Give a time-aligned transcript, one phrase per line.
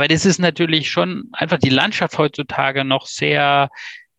[0.00, 3.68] Aber das ist natürlich schon einfach die Landschaft heutzutage noch sehr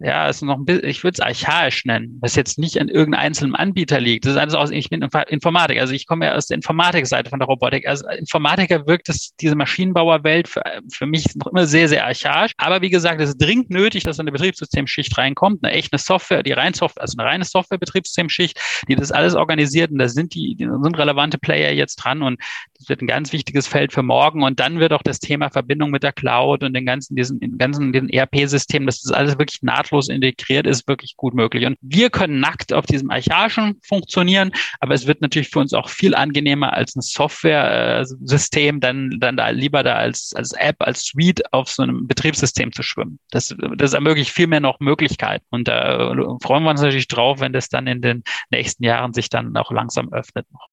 [0.04, 3.26] ja, ist noch ein bisschen, ich würde es archaisch nennen, was jetzt nicht an irgendeinem
[3.26, 4.26] einzelnen Anbieter liegt.
[4.26, 7.39] Das ist alles aus, ich bin Informatik, also ich komme ja aus der Informatikseite von
[7.39, 7.88] der Robotik.
[7.88, 12.54] Als Informatiker wirkt es, diese Maschinenbauerwelt für, für mich noch immer sehr, sehr archaisch.
[12.57, 16.54] Aber wie gesagt, es ist dringend nötig, dass eine Betriebssystemschicht reinkommt, eine echte Software, die
[16.54, 20.65] rein Software, also eine reine Software-Betriebssystemschicht, die das alles organisiert und da sind die, die
[20.65, 22.39] sind relevante Player jetzt dran und
[22.79, 25.92] das wird ein ganz wichtiges Feld für morgen und dann wird auch das Thema Verbindung
[25.92, 29.61] mit der Cloud und den ganzen, diesen, den ganzen, den ERP-System, das ist alles wirklich
[29.61, 31.65] nahtlos nahtlos integriert ist, wirklich gut möglich.
[31.65, 35.89] Und wir können nackt auf diesem Archaischen funktionieren, aber es wird natürlich für uns auch
[35.89, 41.41] viel angenehmer als ein Software-System, dann, dann da lieber da als, als App, als Suite
[41.52, 43.19] auf so einem Betriebssystem zu schwimmen.
[43.31, 45.45] Das, das ermöglicht viel mehr noch Möglichkeiten.
[45.50, 49.30] Und da freuen wir uns natürlich drauf, wenn das dann in den nächsten Jahren sich
[49.30, 50.67] dann auch langsam öffnet noch.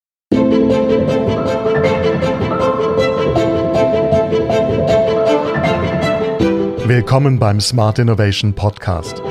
[6.89, 9.23] Willkommen beim Smart Innovation Podcast.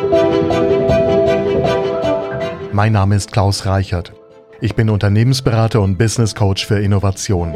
[2.72, 4.14] Mein Name ist Klaus Reichert.
[4.62, 7.56] Ich bin Unternehmensberater und Business Coach für Innovation.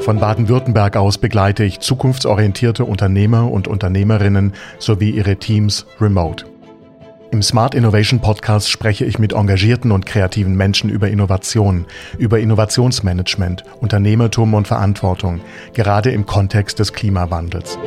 [0.00, 6.44] Von Baden-Württemberg aus begleite ich zukunftsorientierte Unternehmer und Unternehmerinnen sowie ihre Teams remote.
[7.32, 11.86] Im Smart Innovation Podcast spreche ich mit engagierten und kreativen Menschen über Innovation,
[12.18, 15.40] über Innovationsmanagement, Unternehmertum und Verantwortung,
[15.74, 17.78] gerade im Kontext des Klimawandels.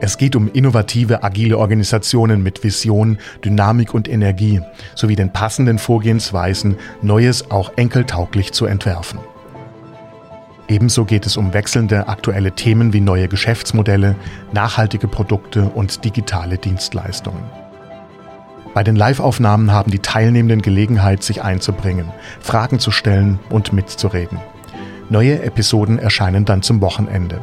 [0.00, 4.60] Es geht um innovative, agile Organisationen mit Vision, Dynamik und Energie
[4.94, 9.20] sowie den passenden Vorgehensweisen, Neues auch enkeltauglich zu entwerfen.
[10.68, 14.16] Ebenso geht es um wechselnde aktuelle Themen wie neue Geschäftsmodelle,
[14.52, 17.44] nachhaltige Produkte und digitale Dienstleistungen.
[18.74, 24.38] Bei den Live-Aufnahmen haben die Teilnehmenden Gelegenheit, sich einzubringen, Fragen zu stellen und mitzureden.
[25.08, 27.40] Neue Episoden erscheinen dann zum Wochenende.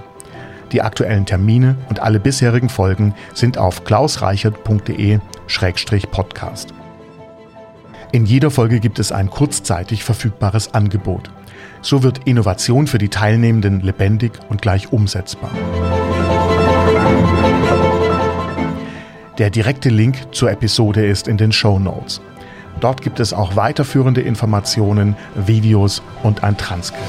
[0.73, 6.73] Die aktuellen Termine und alle bisherigen Folgen sind auf klausreichert.de-podcast.
[8.11, 11.31] In jeder Folge gibt es ein kurzzeitig verfügbares Angebot.
[11.83, 15.51] So wird Innovation für die Teilnehmenden lebendig und gleich umsetzbar.
[19.37, 22.21] Der direkte Link zur Episode ist in den Show Notes.
[22.79, 27.03] Dort gibt es auch weiterführende Informationen, Videos und ein Transkript.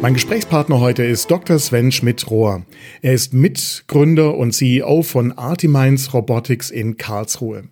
[0.00, 1.58] Mein Gesprächspartner heute ist Dr.
[1.58, 2.62] Sven Schmidt-Rohr.
[3.02, 7.64] Er ist Mitgründer und CEO von Artimines Robotics in Karlsruhe.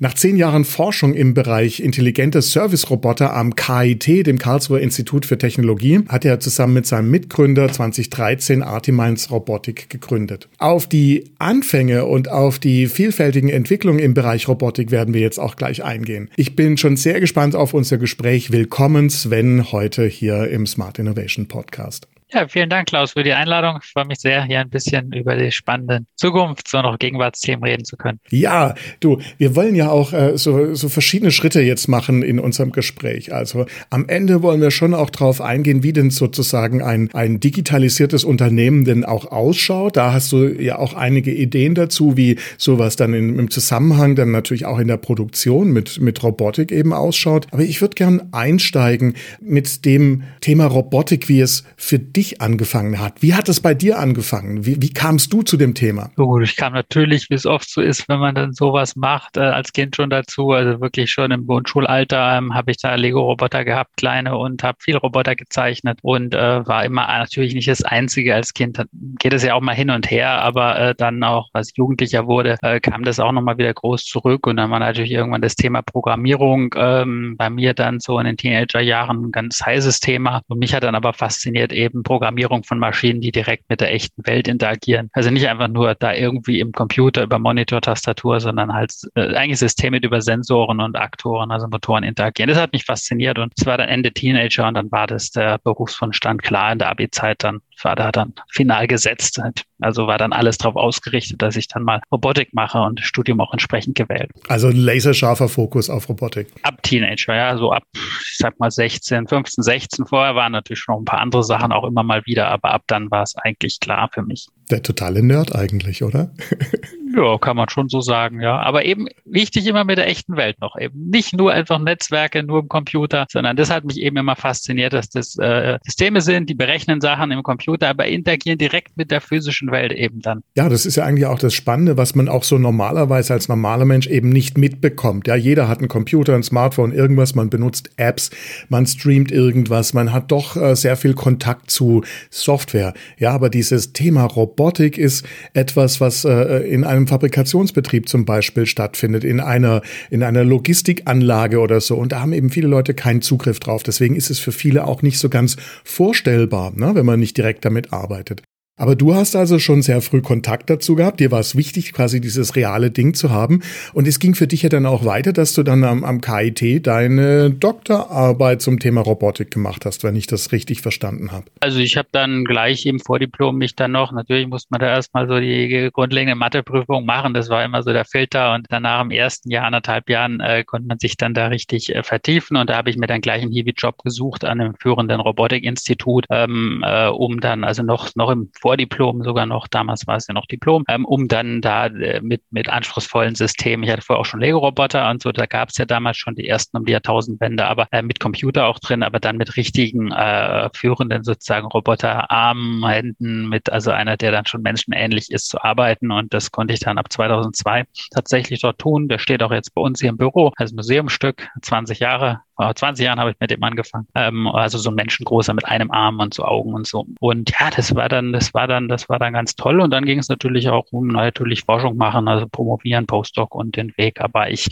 [0.00, 6.00] Nach zehn Jahren Forschung im Bereich intelligente Service-Roboter am KIT, dem Karlsruher Institut für Technologie,
[6.08, 10.48] hat er zusammen mit seinem Mitgründer 2013 Artimines Robotik gegründet.
[10.58, 15.56] Auf die Anfänge und auf die vielfältigen Entwicklungen im Bereich Robotik werden wir jetzt auch
[15.56, 16.30] gleich eingehen.
[16.36, 18.50] Ich bin schon sehr gespannt auf unser Gespräch.
[18.50, 22.08] Willkommen, Sven, heute hier im Smart Innovation Podcast.
[22.34, 23.80] Ja, vielen Dank, Klaus, für die Einladung.
[23.82, 27.84] Ich freue mich sehr, hier ein bisschen über die spannenden Zukunfts- und auch Gegenwartsthemen reden
[27.84, 28.20] zu können.
[28.30, 32.72] Ja, du, wir wollen ja auch äh, so, so verschiedene Schritte jetzt machen in unserem
[32.72, 33.34] Gespräch.
[33.34, 38.24] Also am Ende wollen wir schon auch darauf eingehen, wie denn sozusagen ein, ein digitalisiertes
[38.24, 39.98] Unternehmen denn auch ausschaut.
[39.98, 44.30] Da hast du ja auch einige Ideen dazu, wie sowas dann in, im Zusammenhang dann
[44.30, 47.46] natürlich auch in der Produktion mit, mit Robotik eben ausschaut.
[47.50, 53.00] Aber ich würde gern einsteigen mit dem Thema Robotik, wie es für dich dich angefangen
[53.00, 53.20] hat.
[53.20, 54.64] Wie hat es bei dir angefangen?
[54.64, 56.10] Wie, wie kamst du zu dem Thema?
[56.14, 59.40] Gut, ich kam natürlich, wie es oft so ist, wenn man dann sowas macht, äh,
[59.40, 60.50] als Kind schon dazu.
[60.52, 64.96] Also wirklich schon im Grundschulalter ähm, habe ich da Lego-Roboter gehabt, kleine, und habe viel
[64.96, 68.78] Roboter gezeichnet und äh, war immer natürlich nicht das Einzige als Kind.
[68.78, 68.86] Dann
[69.18, 72.56] geht es ja auch mal hin und her, aber äh, dann auch, als Jugendlicher wurde,
[72.62, 75.82] äh, kam das auch nochmal wieder groß zurück und dann war natürlich irgendwann das Thema
[75.82, 80.42] Programmierung ähm, bei mir dann so in den Teenagerjahren ein ganz heißes Thema.
[80.46, 84.26] Und mich hat dann aber fasziniert eben Programmierung von Maschinen, die direkt mit der echten
[84.26, 85.08] Welt interagieren.
[85.14, 89.96] Also nicht einfach nur da irgendwie im Computer über Monitor-Tastatur, sondern halt äh, eigentlich Systeme
[89.96, 92.50] über Sensoren und Aktoren, also Motoren interagieren.
[92.50, 95.58] Das hat mich fasziniert und es war dann Ende Teenager und dann war das der
[95.64, 99.40] Berufswunschstand klar in der Abi-Zeit dann war da dann final gesetzt.
[99.80, 103.40] Also war dann alles darauf ausgerichtet, dass ich dann mal Robotik mache und das Studium
[103.40, 104.30] auch entsprechend gewählt.
[104.48, 106.48] Also ein laserscharfer Fokus auf Robotik.
[106.62, 110.06] Ab Teenager, ja, so ab, ich sag mal 16, 15, 16.
[110.06, 112.82] Vorher waren natürlich schon ein paar andere Sachen auch immer immer mal wieder, aber ab
[112.86, 114.48] dann war es eigentlich klar für mich.
[114.70, 116.32] Der totale Nerd eigentlich, oder?
[117.14, 118.58] Ja, kann man schon so sagen, ja.
[118.60, 120.76] Aber eben wichtig immer mit der echten Welt noch.
[120.78, 124.92] Eben nicht nur einfach Netzwerke, nur im Computer, sondern das hat mich eben immer fasziniert,
[124.92, 129.20] dass das äh, Systeme sind, die berechnen Sachen im Computer, aber interagieren direkt mit der
[129.20, 130.42] physischen Welt eben dann.
[130.56, 133.84] Ja, das ist ja eigentlich auch das Spannende, was man auch so normalerweise als normaler
[133.84, 135.26] Mensch eben nicht mitbekommt.
[135.26, 138.30] Ja, jeder hat einen Computer, ein Smartphone, irgendwas, man benutzt Apps,
[138.68, 141.81] man streamt irgendwas, man hat doch äh, sehr viel Kontakt zu
[142.30, 142.94] Software.
[143.18, 148.66] Ja, aber dieses Thema Robotik ist etwas, was äh, in einem einem Fabrikationsbetrieb zum Beispiel
[148.66, 151.96] stattfindet, in einer, in einer Logistikanlage oder so.
[151.96, 153.82] Und da haben eben viele Leute keinen Zugriff drauf.
[153.82, 157.64] Deswegen ist es für viele auch nicht so ganz vorstellbar, ne, wenn man nicht direkt
[157.64, 158.42] damit arbeitet.
[158.82, 161.20] Aber du hast also schon sehr früh Kontakt dazu gehabt.
[161.20, 163.62] Dir war es wichtig, quasi dieses reale Ding zu haben.
[163.92, 166.84] Und es ging für dich ja dann auch weiter, dass du dann am, am KIT
[166.84, 171.44] deine Doktorarbeit zum Thema Robotik gemacht hast, wenn ich das richtig verstanden habe.
[171.60, 175.28] Also ich habe dann gleich im Vordiplom mich dann noch, natürlich musste man da erstmal
[175.28, 177.34] so die grundlegende Matheprüfung machen.
[177.34, 178.52] Das war immer so der Filter.
[178.52, 182.02] Und danach im ersten Jahr, anderthalb Jahren, äh, konnte man sich dann da richtig äh,
[182.02, 182.56] vertiefen.
[182.56, 186.82] Und da habe ich mir dann gleich einen Hiwi-Job gesucht an einem führenden Robotikinstitut, ähm,
[186.84, 190.46] äh, um dann also noch, noch im Vordiplom sogar noch, damals war es ja noch
[190.46, 194.40] Diplom, ähm, um dann da äh, mit, mit anspruchsvollen Systemen, ich hatte vorher auch schon
[194.40, 197.86] Lego-Roboter und so, da gab es ja damals schon die ersten um die Jahrtausendwende, aber
[197.92, 203.50] äh, mit Computer auch drin, aber dann mit richtigen äh, führenden sozusagen Roboter, Armen, Händen,
[203.50, 206.10] mit also einer, der dann schon menschenähnlich ist, zu arbeiten.
[206.10, 209.08] Und das konnte ich dann ab 2002 tatsächlich dort tun.
[209.08, 213.04] Der steht auch jetzt bei uns hier im Büro als Museumstück, 20 Jahre vor 20
[213.04, 214.06] Jahren habe ich mit dem angefangen.
[214.14, 217.06] Ähm, also so ein Menschengroßer mit einem Arm und so Augen und so.
[217.20, 219.80] Und ja, das war dann, das war dann, das war dann ganz toll.
[219.80, 223.96] Und dann ging es natürlich auch um natürlich Forschung machen, also promovieren, Postdoc und den
[223.96, 224.20] Weg.
[224.20, 224.68] Aber ich,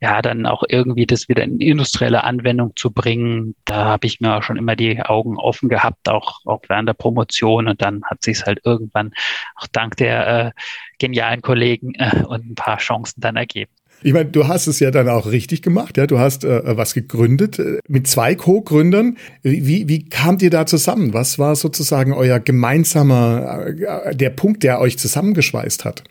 [0.00, 4.36] ja, dann auch irgendwie das wieder in industrielle Anwendung zu bringen, da habe ich mir
[4.36, 7.68] auch schon immer die Augen offen gehabt, auch, auch während der Promotion.
[7.68, 9.12] Und dann hat sich es halt irgendwann
[9.56, 10.50] auch dank der äh,
[10.98, 13.72] genialen Kollegen äh, und ein paar Chancen dann ergeben.
[14.02, 16.06] Ich meine, du hast es ja dann auch richtig gemacht, ja.
[16.06, 19.16] Du hast äh, was gegründet äh, mit zwei Co-Gründern.
[19.42, 21.12] Wie, wie kamt ihr da zusammen?
[21.12, 26.02] Was war sozusagen euer gemeinsamer, äh, der Punkt, der euch zusammengeschweißt hat?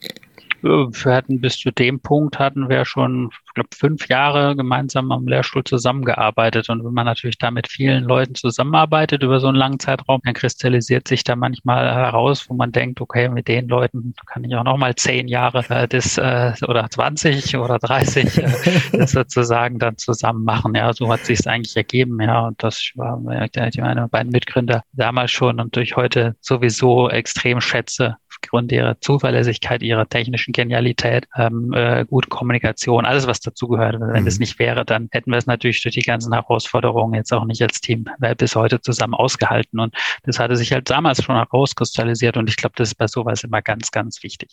[0.61, 5.27] Wir hatten bis zu dem Punkt hatten wir schon, ich glaube, fünf Jahre gemeinsam am
[5.27, 6.69] Lehrstuhl zusammengearbeitet.
[6.69, 10.33] Und wenn man natürlich da mit vielen Leuten zusammenarbeitet über so einen langen Zeitraum, dann
[10.33, 14.63] kristallisiert sich da manchmal heraus, wo man denkt, okay, mit den Leuten kann ich auch
[14.63, 18.49] noch mal zehn Jahre äh, das, äh, oder 20 oder 30 äh,
[18.93, 20.75] das sozusagen dann zusammen machen.
[20.75, 22.19] Ja, so hat sich es eigentlich ergeben.
[22.21, 27.61] Ja, und das war ich meine beiden Mitgründer damals schon und durch heute sowieso extrem
[27.61, 33.99] schätze aufgrund ihrer Zuverlässigkeit, ihrer technischen Genialität, ähm, äh, gute Kommunikation, alles, was dazugehört.
[33.99, 34.25] Wenn mhm.
[34.25, 37.61] das nicht wäre, dann hätten wir es natürlich durch die ganzen Herausforderungen jetzt auch nicht
[37.61, 39.79] als Team äh, bis heute zusammen ausgehalten.
[39.79, 39.93] Und
[40.23, 42.37] das hatte sich halt damals schon herauskristallisiert.
[42.37, 44.49] Und ich glaube, das ist bei sowas immer ganz, ganz wichtig.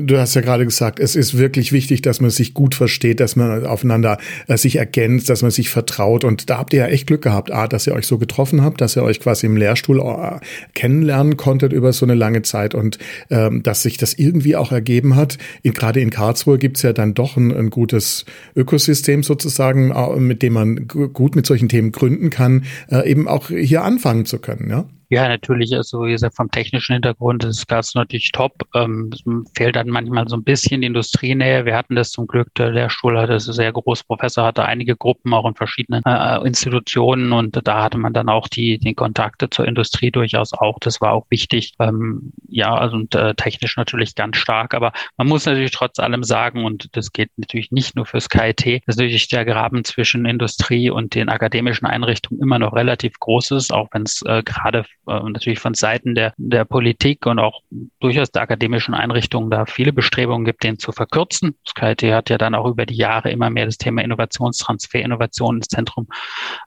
[0.00, 3.36] Du hast ja gerade gesagt, es ist wirklich wichtig, dass man sich gut versteht, dass
[3.36, 6.24] man aufeinander äh, sich ergänzt, dass man sich vertraut.
[6.24, 8.80] Und da habt ihr ja echt Glück gehabt, A, dass ihr euch so getroffen habt,
[8.80, 10.38] dass ihr euch quasi im Lehrstuhl äh,
[10.74, 12.98] kennenlernen konntet über so eine lange Zeit und
[13.30, 15.38] ähm, dass sich das irgendwie auch ergeben hat.
[15.62, 19.92] Gerade in Karlsruhe gibt's ja dann doch ein, ein gutes Ökosystem sozusagen,
[20.26, 24.38] mit dem man gut mit solchen Themen gründen kann, äh, eben auch hier anfangen zu
[24.38, 24.70] können.
[24.70, 24.86] Ja?
[25.08, 28.54] Ja, natürlich, also wie gesagt, vom technischen Hintergrund ist das natürlich top.
[28.74, 29.10] Ähm,
[29.56, 31.64] fehlt dann manchmal so ein bisschen die Industrienähe.
[31.64, 35.32] Wir hatten das zum Glück, der Lehrstuhl hatte, das sehr groß, Professor hatte einige Gruppen
[35.32, 39.66] auch in verschiedenen äh, Institutionen und da hatte man dann auch die, die Kontakte zur
[39.68, 40.78] Industrie durchaus auch.
[40.80, 41.74] Das war auch wichtig.
[41.78, 46.24] Ähm, ja, also und äh, technisch natürlich ganz stark, aber man muss natürlich trotz allem
[46.24, 50.90] sagen, und das geht natürlich nicht nur fürs KIT, dass natürlich der Graben zwischen Industrie
[50.90, 55.58] und den akademischen Einrichtungen immer noch relativ groß ist, auch wenn es äh, gerade natürlich
[55.58, 57.62] von Seiten der, der Politik und auch
[58.00, 61.56] durchaus der akademischen Einrichtungen da viele Bestrebungen gibt, den zu verkürzen.
[61.64, 65.56] Das KIT hat ja dann auch über die Jahre immer mehr das Thema Innovationstransfer, Innovation
[65.56, 66.08] ins Zentrum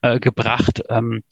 [0.01, 0.83] äh, gebracht.
[0.89, 1.23] Ähm,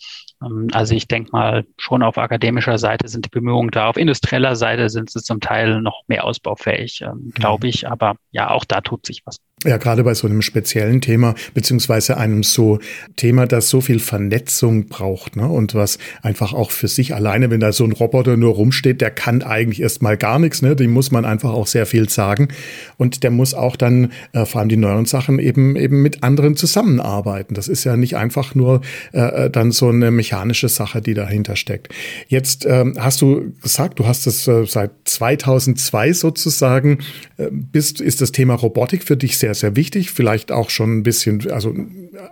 [0.43, 3.87] ähm, also ich denke mal, schon auf akademischer Seite sind die Bemühungen da.
[3.87, 7.69] Auf industrieller Seite sind sie zum Teil noch mehr ausbaufähig, ähm, glaube mhm.
[7.69, 7.89] ich.
[7.89, 9.37] Aber ja, auch da tut sich was.
[9.65, 12.77] Ja, gerade bei so einem speziellen Thema, beziehungsweise einem so
[13.15, 15.47] Thema, das so viel Vernetzung braucht, ne?
[15.47, 19.09] Und was einfach auch für sich alleine, wenn da so ein Roboter nur rumsteht, der
[19.09, 20.75] kann eigentlich erstmal gar nichts, ne?
[20.75, 22.49] Dem muss man einfach auch sehr viel sagen.
[22.97, 26.55] Und der muss auch dann, äh, vor allem die neuen Sachen, eben eben mit anderen
[26.55, 27.55] zusammenarbeiten.
[27.55, 31.55] Das ist ja nicht einfach nur äh, äh dann so eine mechanische Sache, die dahinter
[31.55, 31.91] steckt.
[32.27, 36.99] Jetzt ähm, hast du gesagt, du hast es äh, seit 2002 sozusagen,
[37.37, 40.11] äh, bist, ist das Thema Robotik für dich sehr sehr, sehr wichtig.
[40.11, 41.73] Vielleicht auch schon ein bisschen, also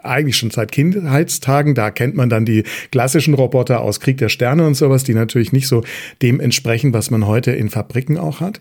[0.03, 1.73] eigentlich schon seit Kindheitstagen.
[1.73, 5.53] Da kennt man dann die klassischen Roboter aus Krieg der Sterne und sowas, die natürlich
[5.53, 5.83] nicht so
[6.21, 8.59] dem entsprechen, was man heute in Fabriken auch hat.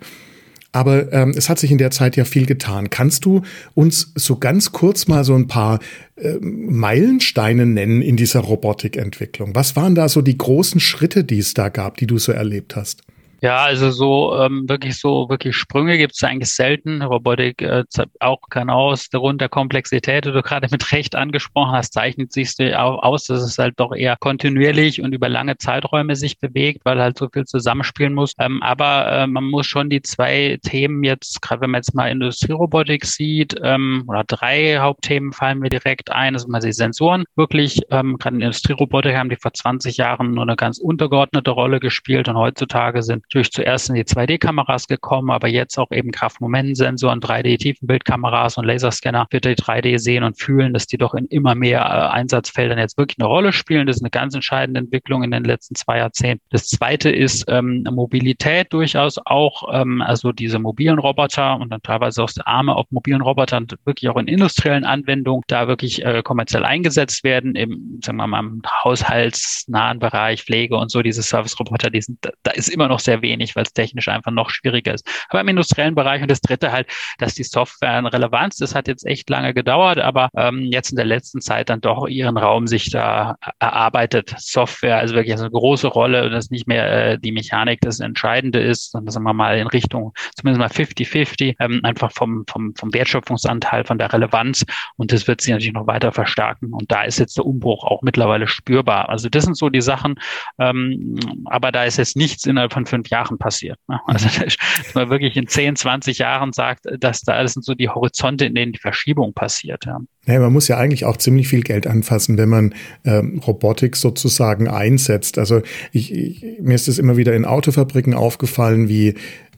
[0.70, 2.90] Aber ähm, es hat sich in der Zeit ja viel getan.
[2.90, 3.42] Kannst du
[3.74, 5.80] uns so ganz kurz mal so ein paar
[6.16, 9.54] äh, Meilensteine nennen in dieser Robotikentwicklung?
[9.54, 12.76] Was waren da so die großen Schritte, die es da gab, die du so erlebt
[12.76, 13.02] hast?
[13.40, 17.02] Ja, also so ähm, wirklich so wirklich Sprünge gibt es eigentlich selten.
[17.02, 17.84] Robotik äh,
[18.20, 22.32] auch kann aus der Grund der Komplexität, die du gerade mit Recht angesprochen hast, zeichnet
[22.32, 27.00] sich aus, dass es halt doch eher kontinuierlich und über lange Zeiträume sich bewegt, weil
[27.00, 28.32] halt so viel zusammenspielen muss.
[28.38, 32.08] Ähm, aber äh, man muss schon die zwei Themen jetzt, gerade wenn man jetzt mal
[32.08, 36.32] Industrierobotik sieht, ähm, oder drei Hauptthemen fallen mir direkt ein.
[36.32, 37.24] Das sind mal die Sensoren.
[37.36, 41.80] Wirklich, ähm, gerade in Industrierobotik haben die vor 20 Jahren nur eine ganz untergeordnete Rolle
[41.80, 47.20] gespielt und heutzutage sind natürlich zuerst in die 2D-Kameras gekommen, aber jetzt auch eben Kraftmomentsensoren,
[47.20, 51.80] 3D-Tiefenbildkameras und Laserscanner für die 3D sehen und fühlen, dass die doch in immer mehr
[51.80, 53.86] äh, Einsatzfeldern jetzt wirklich eine Rolle spielen.
[53.86, 56.44] Das ist eine ganz entscheidende Entwicklung in den letzten zwei Jahrzehnten.
[56.50, 62.22] Das zweite ist ähm, Mobilität durchaus auch, ähm, also diese mobilen Roboter und dann teilweise
[62.22, 67.24] auch Arme auf mobilen Robotern wirklich auch in industriellen Anwendungen da wirklich äh, kommerziell eingesetzt
[67.24, 72.18] werden, im, sagen wir mal, im haushaltsnahen Bereich, Pflege und so, diese Service-Roboter, die sind,
[72.42, 75.06] da ist immer noch sehr wenig, weil es technisch einfach noch schwieriger ist.
[75.28, 78.88] Aber im industriellen Bereich und das dritte halt, dass die Software eine Relevanz, das hat
[78.88, 82.66] jetzt echt lange gedauert, aber ähm, jetzt in der letzten Zeit dann doch ihren Raum
[82.66, 84.34] sich da erarbeitet.
[84.38, 88.60] Software, also wirklich eine große Rolle und das nicht mehr äh, die Mechanik das Entscheidende
[88.60, 92.92] ist, sondern sagen wir mal in Richtung zumindest mal 50-50, ähm, einfach vom, vom, vom
[92.92, 94.64] Wertschöpfungsanteil, von der Relevanz
[94.96, 98.02] und das wird sich natürlich noch weiter verstärken und da ist jetzt der Umbruch auch
[98.02, 99.08] mittlerweile spürbar.
[99.08, 100.16] Also das sind so die Sachen,
[100.58, 103.78] ähm, aber da ist jetzt nichts innerhalb von fünf Jahren passiert.
[103.88, 104.00] Ne?
[104.06, 107.88] Also dass man wirklich in 10, 20 Jahren sagt, dass da alles sind so die
[107.88, 109.84] Horizonte, in denen die Verschiebung passiert.
[109.86, 110.00] Ja.
[110.26, 114.68] Naja, man muss ja eigentlich auch ziemlich viel Geld anfassen, wenn man ähm, Robotik sozusagen
[114.68, 115.38] einsetzt.
[115.38, 119.14] Also ich, ich, mir ist es immer wieder in Autofabriken aufgefallen, wie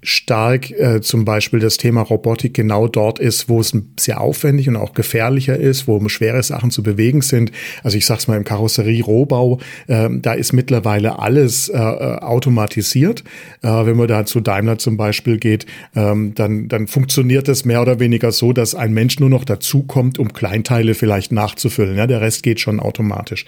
[0.06, 4.76] stark äh, zum Beispiel das Thema Robotik genau dort ist, wo es sehr aufwendig und
[4.76, 7.50] auch gefährlicher ist, wo schwere Sachen zu bewegen sind.
[7.82, 9.58] Also ich sag's mal im Karosserie-Rohbau,
[9.88, 13.25] äh, da ist mittlerweile alles äh, äh, automatisiert.
[13.62, 17.82] Äh, wenn man da zu Daimler zum Beispiel geht, ähm, dann, dann funktioniert es mehr
[17.82, 21.96] oder weniger so, dass ein Mensch nur noch dazukommt, um Kleinteile vielleicht nachzufüllen.
[21.96, 23.44] Ja, der Rest geht schon automatisch.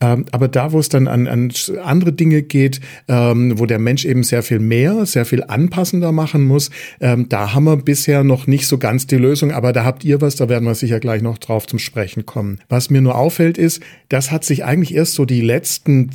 [0.00, 1.52] Ähm, aber da, wo es dann an, an
[1.82, 6.44] andere Dinge geht, ähm, wo der Mensch eben sehr viel mehr, sehr viel anpassender machen
[6.46, 9.52] muss, ähm, da haben wir bisher noch nicht so ganz die Lösung.
[9.52, 12.58] Aber da habt ihr was, da werden wir sicher gleich noch drauf zum Sprechen kommen.
[12.68, 16.10] Was mir nur auffällt ist, das hat sich eigentlich erst so die letzten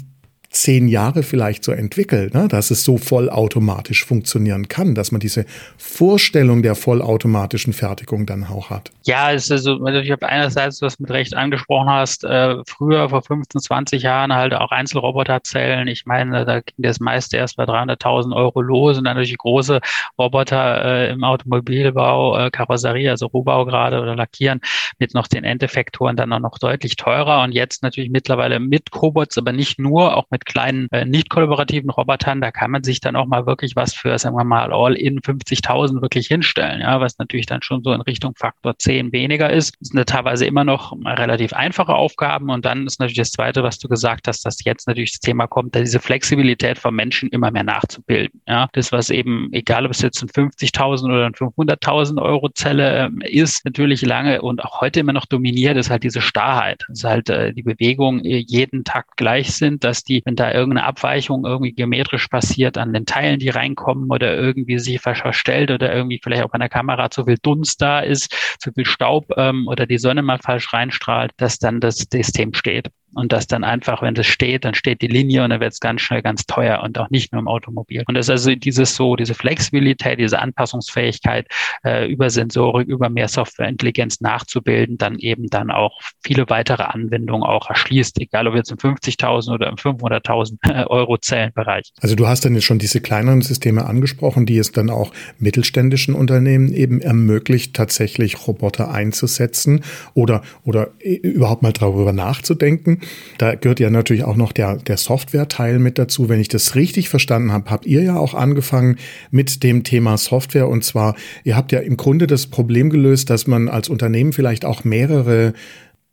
[0.56, 2.48] zehn Jahre vielleicht so entwickelt, ne?
[2.48, 5.46] dass es so vollautomatisch funktionieren kann, dass man diese
[5.78, 8.92] Vorstellung der vollautomatischen Fertigung dann auch hat.
[9.04, 13.22] Ja, es ist also, ich habe einerseits, was mit Recht angesprochen hast, äh, früher vor
[13.22, 15.88] 15, 20 Jahren halt auch Einzelroboterzellen.
[15.88, 19.80] Ich meine, da ging das meiste erst bei 300.000 Euro los und dann natürlich große
[20.18, 24.62] Roboter äh, im Automobilbau, äh, Karosserie, also Rohbau gerade oder Lackieren
[25.00, 29.38] mit noch den Endeffektoren dann auch noch deutlich teurer und jetzt natürlich mittlerweile mit Cobots,
[29.38, 33.16] aber nicht nur, auch mit kleinen äh, nicht kollaborativen Robotern, da kann man sich dann
[33.16, 37.46] auch mal wirklich was für, sagen wir mal, All-in 50.000 wirklich hinstellen, ja, was natürlich
[37.46, 39.76] dann schon so in Richtung Faktor 10 weniger ist.
[39.80, 43.80] Das sind teilweise immer noch relativ einfache Aufgaben und dann ist natürlich das Zweite, was
[43.80, 47.64] du gesagt hast, dass jetzt natürlich das Thema kommt, diese Flexibilität von Menschen immer mehr
[47.64, 48.42] nachzubilden.
[48.48, 53.12] Ja, das, was eben, egal ob es jetzt ein 50.000 oder ein 500.000 Euro Zelle
[53.22, 56.86] äh, ist, natürlich lange und auch heute immer noch dominiert, ist halt diese Starrheit.
[56.88, 61.46] dass halt äh, die Bewegungen jeden Takt gleich sind, dass die, wenn da irgendeine Abweichung
[61.46, 66.44] irgendwie geometrisch passiert an den Teilen, die reinkommen oder irgendwie sich verstellt oder irgendwie vielleicht
[66.44, 70.00] auch an der Kamera zu viel Dunst da ist, zu viel Staub ähm, oder die
[70.00, 74.28] Sonne mal falsch reinstrahlt, dass dann das System steht und das dann einfach, wenn das
[74.28, 77.10] steht, dann steht die Linie und dann wird es ganz schnell ganz teuer und auch
[77.10, 78.04] nicht nur im Automobil.
[78.08, 81.48] Und das ist also dieses so, diese Flexibilität, diese Anpassungsfähigkeit
[81.84, 87.70] äh, über Sensorik, über mehr Softwareintelligenz nachzubilden, dann eben dann auch viele weitere Anwendungen auch
[87.70, 91.92] erschließt, egal ob jetzt im 50.000 oder im 500.000 Euro Zellenbereich.
[92.02, 96.16] Also du hast dann jetzt schon diese kleineren Systeme angesprochen, die es dann auch mittelständischen
[96.16, 103.00] Unternehmen eben ermöglicht, tatsächlich Roboter einzusetzen oder, oder überhaupt mal darüber nachzudenken.
[103.38, 106.30] Da gehört ja natürlich auch noch der, der Software-Teil mit dazu.
[106.30, 108.98] Wenn ich das richtig verstanden habe, habt ihr ja auch angefangen
[109.32, 110.68] mit dem Thema Software.
[110.68, 114.66] Und zwar, ihr habt ja im Grunde das Problem gelöst, dass man als Unternehmen vielleicht
[114.66, 115.54] auch mehrere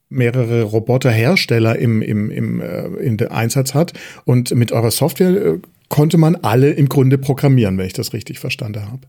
[0.09, 3.95] mehrere Roboterhersteller im, im, im äh, der Einsatz hat.
[4.25, 5.59] Und mit eurer Software äh,
[5.89, 9.01] konnte man alle im Grunde programmieren, wenn ich das richtig verstanden habe.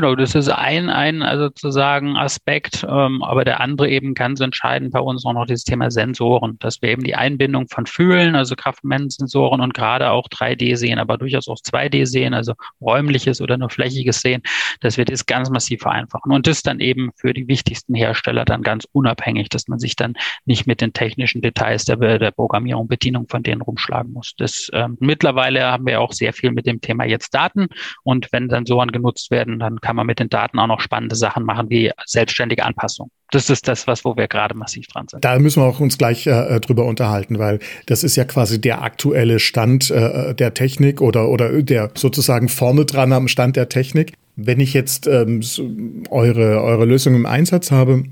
[0.00, 4.92] Genau, das ist ein, ein also sozusagen Aspekt, ähm, aber der andere eben ganz entscheidend
[4.92, 8.56] bei uns auch noch dieses Thema Sensoren, dass wir eben die Einbindung von Fühlen, also
[8.56, 13.68] Kraftmomentsensoren und gerade auch 3D sehen, aber durchaus auch 2D sehen, also räumliches oder nur
[13.68, 14.40] flächiges sehen,
[14.80, 18.62] dass wir das ganz massiv vereinfachen und das dann eben für die wichtigsten Hersteller dann
[18.62, 20.14] ganz unabhängig, dass man sich dann
[20.46, 24.32] nicht mit den technischen Details der, der Programmierung, Bedienung von denen rumschlagen muss.
[24.38, 27.66] Das ähm, mittlerweile haben wir auch sehr viel mit dem Thema jetzt Daten
[28.02, 31.16] und wenn Sensoren genutzt werden, dann kann kann man mit den Daten auch noch spannende
[31.16, 33.10] Sachen machen, wie selbstständige Anpassung.
[33.32, 35.24] Das ist das, was wo wir gerade massiv dran sind.
[35.24, 38.82] Da müssen wir auch uns gleich äh, drüber unterhalten, weil das ist ja quasi der
[38.82, 44.12] aktuelle Stand äh, der Technik oder oder der sozusagen vorne dran am Stand der Technik.
[44.36, 45.40] Wenn ich jetzt ähm,
[46.08, 48.04] eure eure Lösung im Einsatz habe,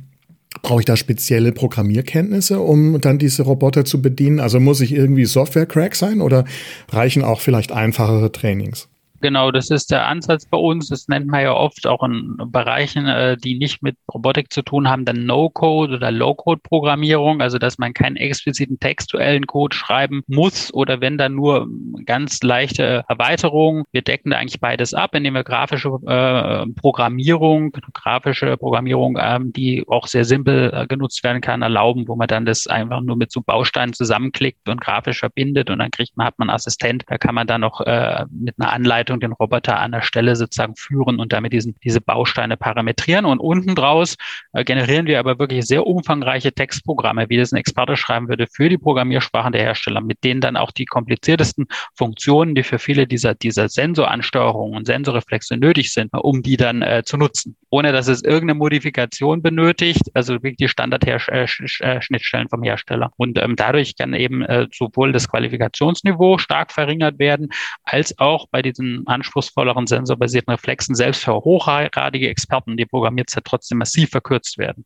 [0.62, 4.40] Brauche ich da spezielle Programmierkenntnisse, um dann diese Roboter zu bedienen?
[4.40, 6.44] Also muss ich irgendwie Software-Crack sein oder
[6.88, 8.88] reichen auch vielleicht einfachere Trainings?
[9.20, 10.88] Genau, das ist der Ansatz bei uns.
[10.88, 14.88] Das nennt man ja oft auch in Bereichen, äh, die nicht mit Robotik zu tun
[14.88, 21.00] haben, dann No-Code oder Low-Code-Programmierung, also dass man keinen expliziten textuellen Code schreiben muss oder
[21.00, 21.66] wenn dann nur
[22.06, 23.84] ganz leichte Erweiterungen.
[23.90, 29.84] Wir decken da eigentlich beides ab, indem wir grafische äh, Programmierung, grafische Programmierung, ähm, die
[29.88, 33.32] auch sehr simpel äh, genutzt werden kann, erlauben, wo man dann das einfach nur mit
[33.32, 37.34] so Bausteinen zusammenklickt und grafisch verbindet und dann kriegt man, hat man Assistent, da kann
[37.34, 41.18] man dann noch äh, mit einer Anleitung Anleitung den Roboter an der Stelle sozusagen führen
[41.18, 43.24] und damit diesen, diese Bausteine parametrieren.
[43.24, 44.16] Und unten draus
[44.52, 48.68] äh, generieren wir aber wirklich sehr umfangreiche Textprogramme, wie das ein Experte schreiben würde, für
[48.68, 53.34] die Programmiersprachen der Hersteller, mit denen dann auch die kompliziertesten Funktionen, die für viele dieser,
[53.34, 58.22] dieser Sensoransteuerungen und Sensorreflexe nötig sind, um die dann äh, zu nutzen, ohne dass es
[58.22, 63.10] irgendeine Modifikation benötigt, also wirklich die Standardschnittstellen äh, vom Hersteller.
[63.16, 67.48] Und ähm, dadurch kann eben äh, sowohl das Qualifikationsniveau stark verringert werden,
[67.84, 74.10] als auch bei diesen anspruchsvolleren sensorbasierten Reflexen selbst für hochgradige Experten die Programmierzeit trotzdem massiv
[74.10, 74.84] verkürzt werden.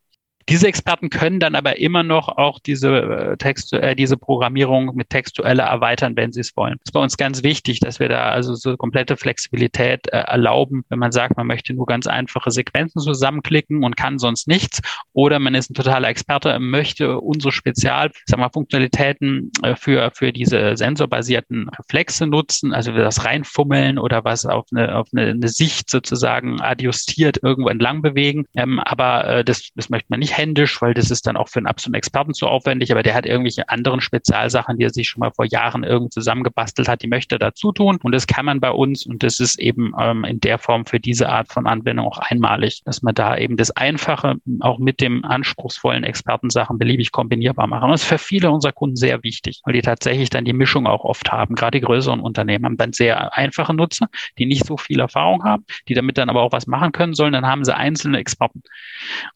[0.48, 5.10] Diese Experten können dann aber immer noch auch diese äh, Text, äh, diese Programmierung mit
[5.10, 6.74] textueller erweitern, wenn sie es wollen.
[6.78, 10.84] Das ist bei uns ganz wichtig, dass wir da also so komplette Flexibilität äh, erlauben,
[10.88, 14.80] wenn man sagt, man möchte nur ganz einfache Sequenzen zusammenklicken und kann sonst nichts,
[15.12, 20.32] oder man ist ein totaler Experte, möchte unsere Spezial, sagen wir, Funktionalitäten äh, für für
[20.32, 25.90] diese sensorbasierten Reflexe nutzen, also das reinfummeln oder was auf eine auf eine, eine Sicht
[25.90, 30.80] sozusagen adjustiert irgendwo entlang bewegen, ähm, aber äh, das das möchte man nicht nicht händisch,
[30.82, 33.68] weil das ist dann auch für einen absoluten Experten zu aufwendig, aber der hat irgendwelche
[33.68, 37.38] anderen Spezialsachen, die er sich schon mal vor Jahren irgendwo zusammengebastelt hat, die möchte er
[37.38, 37.98] dazu tun.
[38.02, 41.00] Und das kann man bei uns und das ist eben ähm, in der Form für
[41.00, 45.24] diese Art von Anwendung auch einmalig, dass man da eben das Einfache auch mit dem
[45.24, 47.84] anspruchsvollen Expertensachen beliebig kombinierbar machen.
[47.84, 50.86] Und das ist für viele unserer Kunden sehr wichtig, weil die tatsächlich dann die Mischung
[50.86, 51.54] auch oft haben.
[51.54, 55.64] Gerade die größeren Unternehmen haben dann sehr einfache Nutzer, die nicht so viel Erfahrung haben,
[55.88, 57.32] die damit dann aber auch was machen können sollen.
[57.32, 58.62] Dann haben sie einzelne Experten.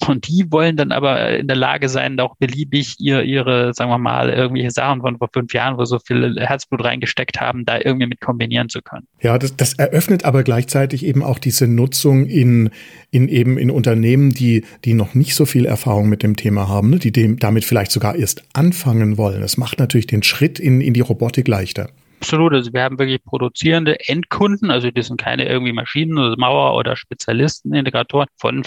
[0.07, 3.91] Und die wollen dann dann aber in der Lage sein, auch beliebig ihr, ihre, sagen
[3.91, 7.79] wir mal, irgendwelche Sachen von vor fünf Jahren, wo so viel Herzblut reingesteckt haben, da
[7.79, 9.07] irgendwie mit kombinieren zu können.
[9.21, 12.71] Ja, das, das eröffnet aber gleichzeitig eben auch diese Nutzung in,
[13.11, 16.91] in eben in Unternehmen, die, die noch nicht so viel Erfahrung mit dem Thema haben,
[16.91, 16.99] ne?
[16.99, 19.41] die dem, damit vielleicht sogar erst anfangen wollen.
[19.41, 21.89] Das macht natürlich den Schritt in, in die Robotik leichter.
[22.21, 22.55] Absolut.
[22.55, 26.97] Also wir haben wirklich produzierende Endkunden, also das sind keine irgendwie Maschinen oder Mauer oder
[26.97, 28.63] Spezialisten, Integratoren von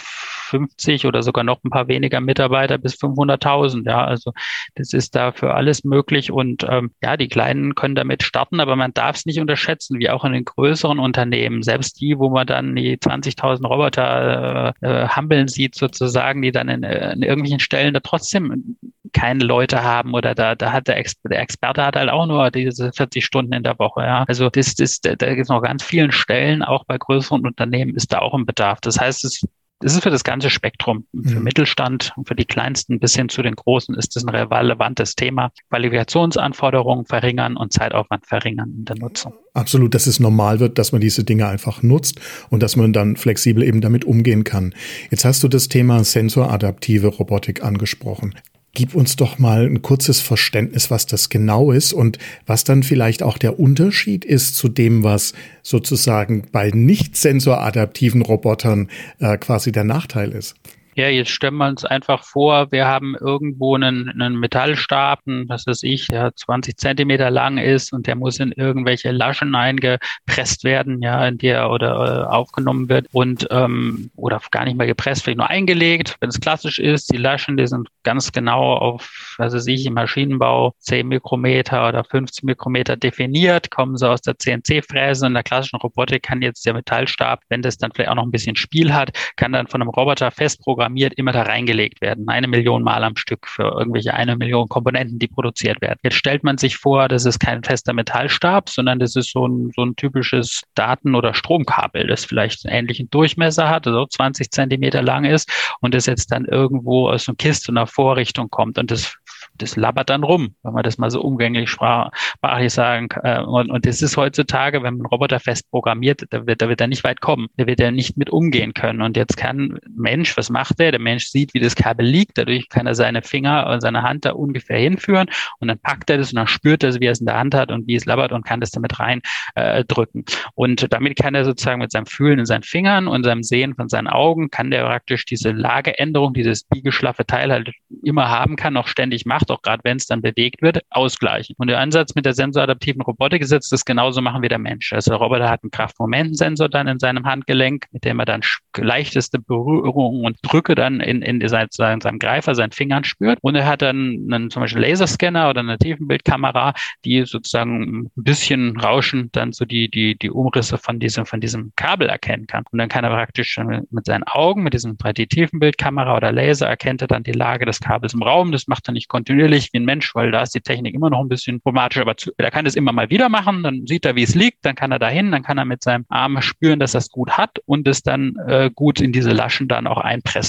[0.50, 3.86] 50 oder sogar noch ein paar weniger Mitarbeiter bis 500.000.
[3.88, 4.34] Ja, also
[4.76, 8.76] das ist da für alles möglich und ähm, ja, die Kleinen können damit starten, aber
[8.76, 12.48] man darf es nicht unterschätzen, wie auch in den größeren Unternehmen, selbst die, wo man
[12.48, 17.94] dann die 20.000 Roboter äh, äh, hampeln sieht sozusagen, die dann in, in irgendwelchen Stellen
[17.94, 18.78] da trotzdem
[19.14, 22.52] keine Leute haben oder da, da hat der, Ex der Experte hat halt auch nur
[22.52, 24.02] diese 40 Stunden in der Woche.
[24.02, 24.24] Ja.
[24.28, 28.14] Also das, das, da gibt es noch ganz vielen Stellen, auch bei größeren Unternehmen ist
[28.14, 28.82] da auch ein Bedarf.
[28.82, 29.46] Das heißt, es
[29.80, 31.06] das ist für das ganze Spektrum.
[31.26, 31.44] Für mhm.
[31.44, 35.52] Mittelstand und für die Kleinsten bis hin zu den Großen ist das ein relevantes Thema.
[35.70, 39.34] Qualifikationsanforderungen verringern und Zeitaufwand verringern in der Nutzung.
[39.54, 43.16] Absolut, dass es normal wird, dass man diese Dinge einfach nutzt und dass man dann
[43.16, 44.74] flexibel eben damit umgehen kann.
[45.12, 48.36] Jetzt hast du das Thema sensoradaptive Robotik angesprochen.
[48.74, 53.24] Gib uns doch mal ein kurzes Verständnis, was das genau ist und was dann vielleicht
[53.24, 59.86] auch der Unterschied ist zu dem, was sozusagen bei nicht sensoradaptiven Robotern äh, quasi der
[59.86, 60.56] Nachteil ist.
[61.00, 65.84] Ja, jetzt stellen wir uns einfach vor, wir haben irgendwo einen, einen Metallstab, was weiß
[65.84, 71.26] ich, der 20 Zentimeter lang ist und der muss in irgendwelche Laschen eingepresst werden, ja,
[71.26, 75.50] in der oder äh, aufgenommen wird und ähm, oder gar nicht mehr gepresst, vielleicht nur
[75.50, 77.14] eingelegt, wenn es klassisch ist.
[77.14, 82.04] Die Laschen, die sind ganz genau auf, was weiß ich, im Maschinenbau 10 Mikrometer oder
[82.04, 85.28] 15 Mikrometer definiert, kommen sie aus der CNC-Fräse.
[85.28, 88.32] In der klassischen Robotik kann jetzt der Metallstab, wenn das dann vielleicht auch noch ein
[88.32, 90.60] bisschen Spiel hat, kann dann von einem Roboter fest
[90.90, 92.28] programmiert immer da reingelegt werden.
[92.28, 96.00] Eine Million Mal am Stück für irgendwelche eine Million Komponenten, die produziert werden.
[96.04, 99.72] Jetzt stellt man sich vor, das ist kein fester Metallstab, sondern das ist so ein,
[99.76, 105.04] so ein typisches Daten- oder Stromkabel, das vielleicht einen ähnlichen Durchmesser hat, also 20 Zentimeter
[105.04, 105.48] lang ist
[105.82, 109.16] und das jetzt dann irgendwo aus einer Kiste einer Vorrichtung kommt und das
[109.62, 113.46] das labbert dann rum, wenn man das mal so umgänglich sprachlich sagen kann.
[113.46, 116.88] Und, und das ist heutzutage, wenn man Roboter fest programmiert, da wird, da wird er
[116.88, 117.48] nicht weit kommen.
[117.58, 119.02] Da wird er nicht mit umgehen können.
[119.02, 120.92] Und jetzt kann Mensch, was macht er?
[120.92, 122.38] Der Mensch sieht, wie das Kabel liegt.
[122.38, 125.28] Dadurch kann er seine Finger und seine Hand da ungefähr hinführen.
[125.60, 127.56] Und dann packt er das und dann spürt er, wie er es in der Hand
[127.56, 129.22] hat und wie es labbert und kann das damit rein
[129.56, 130.26] äh, drücken.
[130.56, 133.90] Und damit kann er sozusagen mit seinem Fühlen in seinen Fingern und seinem Sehen von
[133.90, 137.72] seinen Augen, kann der praktisch diese Lageänderung, dieses biegeschlaffe Teil halt
[138.04, 141.56] immer haben kann, auch ständig macht, auch gerade wenn es dann bewegt wird, ausgleichen.
[141.58, 144.92] Und der Ansatz mit der sensoradaptiven Robotik ist jetzt, das genauso machen wie der Mensch.
[144.94, 148.42] Also der Roboter hat einen Kraftmomentensensor dann in seinem Handgelenk, mit dem er dann
[148.78, 153.40] leichteste Berührungen und Drücke dann in, in, in seinem Greifer, seinen Fingern spürt.
[153.42, 156.74] Und er hat dann einen, zum Beispiel Laserscanner oder eine Tiefenbildkamera,
[157.06, 161.72] die sozusagen ein bisschen rauschend dann so die, die, die Umrisse von diesem, von diesem
[161.78, 162.66] Kabel erkennen kann.
[162.72, 163.58] Und dann kann er praktisch
[163.90, 168.14] mit seinen Augen, mit diesem 3D-Tiefenbildkamera oder Laser erkennt er dann die Lage des Kabels
[168.14, 168.52] im Raum.
[168.52, 171.22] Das macht er nicht kontinuierlich wie ein Mensch, weil da ist die Technik immer noch
[171.22, 174.24] ein bisschen problematisch, aber er kann es immer mal wieder machen, dann sieht er, wie
[174.24, 177.10] es liegt, dann kann er dahin, dann kann er mit seinem Arm spüren, dass es
[177.10, 180.49] gut hat und es dann äh, gut in diese Laschen dann auch einpressen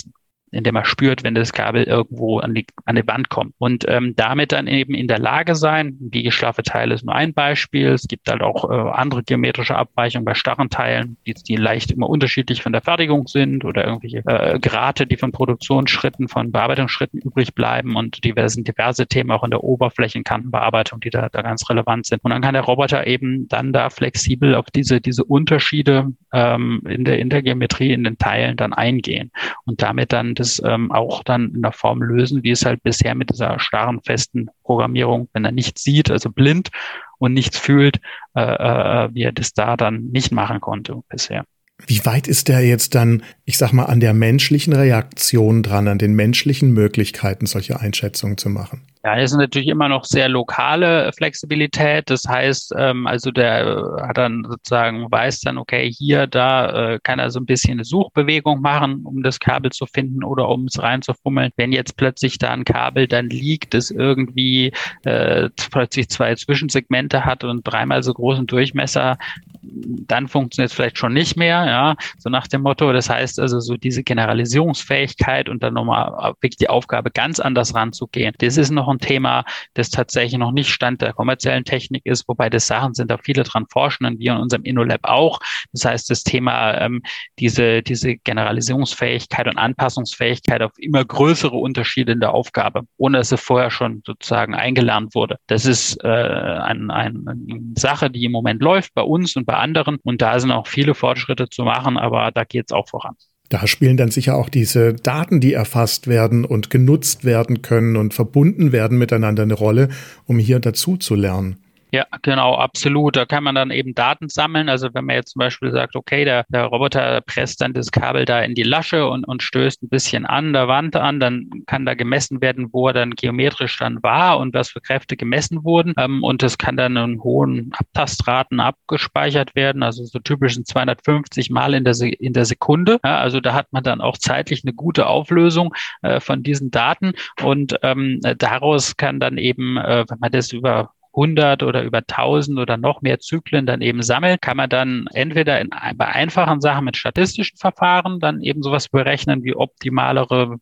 [0.51, 3.55] indem er spürt, wenn das Kabel irgendwo an die, an die Wand kommt.
[3.59, 7.89] Und ähm, damit dann eben in der Lage sein, biegeschlaffe Teile ist nur ein Beispiel.
[7.89, 12.09] Es gibt halt auch äh, andere geometrische Abweichungen bei starren Teilen, die, die leicht immer
[12.09, 17.55] unterschiedlich von der Fertigung sind oder irgendwelche äh, Grate, die von Produktionsschritten, von Bearbeitungsschritten übrig
[17.55, 22.25] bleiben und diverse, diverse Themen auch in der Oberflächenkantenbearbeitung, die da, da ganz relevant sind.
[22.25, 27.05] Und dann kann der Roboter eben dann da flexibel auf diese, diese Unterschiede ähm, in,
[27.05, 29.31] der, in der Geometrie, in den Teilen dann eingehen
[29.65, 33.15] und damit dann das ähm, auch dann in der Form lösen, wie es halt bisher
[33.15, 36.71] mit dieser starren, festen Programmierung, wenn er nichts sieht, also blind
[37.19, 38.01] und nichts fühlt,
[38.35, 41.45] äh, äh, wie er das da dann nicht machen konnte bisher.
[41.87, 45.99] Wie weit ist der jetzt dann, ich sag mal, an der menschlichen Reaktion dran, an
[45.99, 48.83] den menschlichen Möglichkeiten, solche Einschätzungen zu machen?
[49.03, 52.11] Ja, es ist natürlich immer noch sehr lokale Flexibilität.
[52.11, 57.19] Das heißt, ähm, also der hat dann sozusagen weiß dann, okay, hier, da äh, kann
[57.19, 60.83] er so ein bisschen eine Suchbewegung machen, um das Kabel zu finden oder um es
[60.83, 61.51] reinzufummeln.
[61.57, 64.71] Wenn jetzt plötzlich da ein Kabel dann liegt, das irgendwie
[65.05, 69.17] äh, plötzlich zwei Zwischensegmente hat und dreimal so großen Durchmesser,
[69.63, 72.93] dann funktioniert es vielleicht schon nicht mehr, ja, so nach dem Motto.
[72.93, 78.35] Das heißt also so diese Generalisierungsfähigkeit und dann nochmal wirklich die Aufgabe ganz anders ranzugehen.
[78.39, 79.45] Das ist noch ein Thema,
[79.75, 83.43] das tatsächlich noch nicht Stand der kommerziellen Technik ist, wobei das Sachen sind, da viele
[83.43, 85.41] dran forschen und wir in unserem InnoLab auch.
[85.73, 87.03] Das heißt, das Thema, ähm,
[87.39, 93.37] diese, diese Generalisierungsfähigkeit und Anpassungsfähigkeit auf immer größere Unterschiede in der Aufgabe, ohne dass sie
[93.37, 95.37] vorher schon sozusagen eingelernt wurde.
[95.47, 99.57] Das ist äh, ein, ein, eine Sache, die im Moment läuft bei uns und bei
[99.57, 99.99] anderen.
[100.05, 103.17] Und da sind auch viele Fortschritte zu machen, aber da geht es auch voran.
[103.49, 108.15] Da spielen dann sicher auch diese Daten, die erfasst werden und genutzt werden können und
[108.15, 109.89] verbunden werden miteinander eine Rolle,
[110.27, 111.57] um hier dazu zu lernen.
[111.93, 113.17] Ja, genau, absolut.
[113.17, 114.69] Da kann man dann eben Daten sammeln.
[114.69, 118.25] Also wenn man jetzt zum Beispiel sagt, okay, der, der Roboter presst dann das Kabel
[118.25, 121.87] da in die Lasche und, und stößt ein bisschen an der Wand an, dann kann
[121.87, 125.95] da gemessen werden, wo er dann geometrisch dann war und was für Kräfte gemessen wurden.
[125.99, 131.75] Ähm, und das kann dann in hohen Abtastraten abgespeichert werden, also so typisch 250 Mal
[131.75, 132.99] in der, Se in der Sekunde.
[133.05, 137.13] Ja, also da hat man dann auch zeitlich eine gute Auflösung äh, von diesen Daten
[137.43, 142.59] und ähm, daraus kann dann eben, äh, wenn man das über 100 oder über 1000
[142.59, 146.85] oder noch mehr Zyklen dann eben sammelt, kann man dann entweder in, bei einfachen Sachen
[146.85, 150.57] mit statistischen Verfahren dann eben sowas berechnen wie optimalere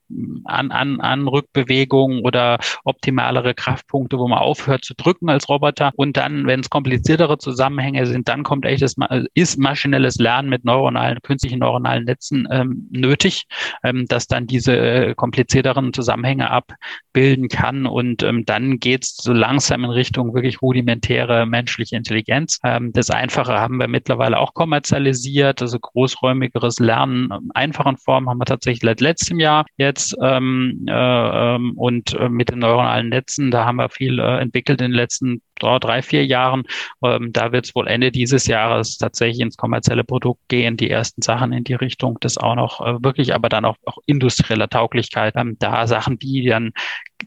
[0.45, 5.93] An An Anrückbewegungen oder optimalere Kraftpunkte, wo man aufhört zu drücken als Roboter.
[5.97, 8.97] Und dann, wenn es kompliziertere Zusammenhänge sind, dann kommt echtes,
[9.35, 13.45] ist maschinelles Lernen mit neuronalen, künstlichen neuronalen Netzen ähm, nötig,
[13.83, 17.87] ähm, dass dann diese äh, komplizierteren Zusammenhänge abbilden kann.
[17.87, 22.59] Und ähm, dann geht es so langsam in Richtung wirklich rudimentäre menschliche Intelligenz.
[22.65, 28.39] Ähm, das Einfache haben wir mittlerweile auch kommerzialisiert, also großräumigeres Lernen in einfachen Formen haben
[28.39, 33.51] wir tatsächlich seit letztem Jahr jetzt ähm, äh, ähm, und äh, mit den neuronalen Netzen,
[33.51, 36.65] da haben wir viel äh, entwickelt in den letzten drei, vier Jahren.
[37.03, 41.23] Ähm, da wird es wohl Ende dieses Jahres tatsächlich ins kommerzielle Produkt gehen, die ersten
[41.23, 45.35] Sachen in die Richtung, das auch noch äh, wirklich, aber dann auch, auch industrieller Tauglichkeit.
[45.37, 46.73] Ähm, da Sachen, die dann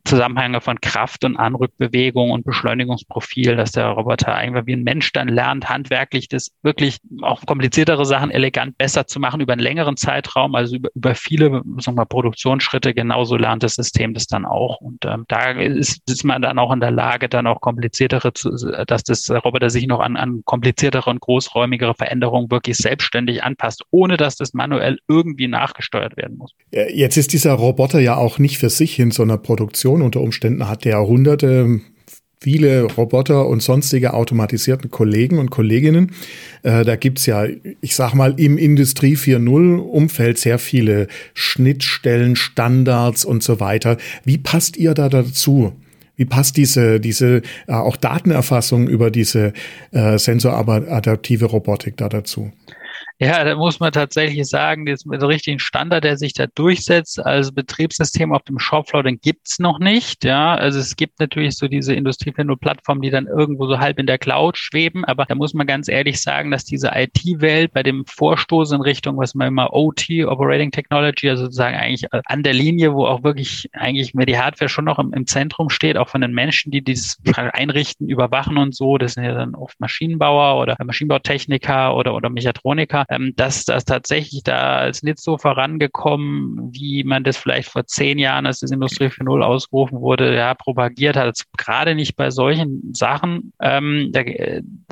[0.06, 5.28] Zusammenhänge von Kraft und Anrückbewegung und Beschleunigungsprofil, dass der Roboter einfach wie ein Mensch dann
[5.28, 10.56] lernt, handwerklich das wirklich auch kompliziertere Sachen elegant besser zu machen über einen längeren Zeitraum,
[10.56, 12.94] also über, über viele sagen wir, Produktionsschritte.
[12.94, 14.80] Genauso lernt das System das dann auch.
[14.80, 18.52] Und ähm, da ist, ist man dann auch in der Lage, dann auch kompliziertere, zu,
[18.86, 24.18] dass das Roboter sich noch an, an kompliziertere und großräumigere Veränderungen wirklich selbstständig anpasst, ohne
[24.18, 26.54] dass das manuell irgendwie nachgesteuert werden muss.
[26.72, 30.02] Jetzt ist dieser Roboter ja auch nicht für sich in so einer Produktion.
[30.02, 31.82] Unter Umständen hat der hunderte
[32.42, 36.12] viele Roboter und sonstige automatisierten Kollegen und Kolleginnen.
[36.64, 37.46] Äh, da gibt's ja,
[37.82, 43.98] ich sag mal, im Industrie 4.0 Umfeld sehr viele Schnittstellen, Standards und so weiter.
[44.26, 45.74] Wie passt ihr da dazu?
[46.22, 49.54] Wie passt diese, diese äh, auch Datenerfassung über diese
[49.92, 52.52] äh, sensoradaptive Robotik da dazu?
[53.24, 57.24] Ja, da muss man tatsächlich sagen, das mit dem richtigen Standard, der sich da durchsetzt,
[57.24, 60.24] als Betriebssystem auf dem Shopfloor, den gibt's noch nicht.
[60.24, 64.08] Ja, also es gibt natürlich so diese Industrie Plattformen, die dann irgendwo so halb in
[64.08, 65.06] der Cloud schweben.
[65.06, 69.20] Aber da muss man ganz ehrlich sagen, dass diese IT-Welt bei dem Vorstoß in Richtung,
[69.20, 73.70] was man immer OT, Operating Technology, also sozusagen eigentlich an der Linie, wo auch wirklich
[73.74, 76.82] eigentlich mehr die Hardware schon noch im, im Zentrum steht, auch von den Menschen, die
[76.82, 78.98] dieses einrichten, überwachen und so.
[78.98, 84.42] Das sind ja dann oft Maschinenbauer oder Maschinenbautechniker oder, oder Mechatroniker ähm, dass das tatsächlich
[84.42, 89.08] da als nicht so vorangekommen, wie man das vielleicht vor zehn Jahren, als das Industrie
[89.08, 91.44] 4.0 ausgerufen wurde, ja, propagiert hat.
[91.58, 93.52] Gerade nicht bei solchen Sachen.
[93.62, 94.22] Ähm, da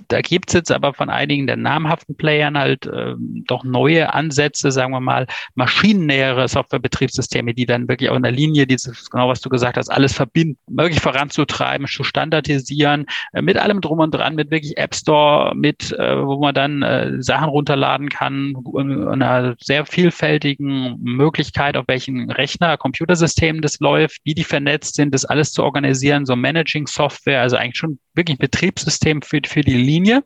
[0.09, 4.71] da gibt es jetzt aber von einigen der namhaften Playern halt ähm, doch neue Ansätze,
[4.71, 9.39] sagen wir mal, maschinennähere Softwarebetriebssysteme, die dann wirklich auch in der Linie, dieses, genau was
[9.41, 14.35] du gesagt hast, alles verbinden, wirklich voranzutreiben, zu standardisieren, äh, mit allem drum und dran,
[14.35, 19.85] mit wirklich App Store, mit, äh, wo man dann äh, Sachen runterladen kann, einer sehr
[19.85, 25.63] vielfältigen Möglichkeit, auf welchen Rechner, Computersystem das läuft, wie die vernetzt sind, das alles zu
[25.63, 30.23] organisieren, so Managing-Software, also eigentlich schon wirklich ein Betriebssystem für, für die Linie,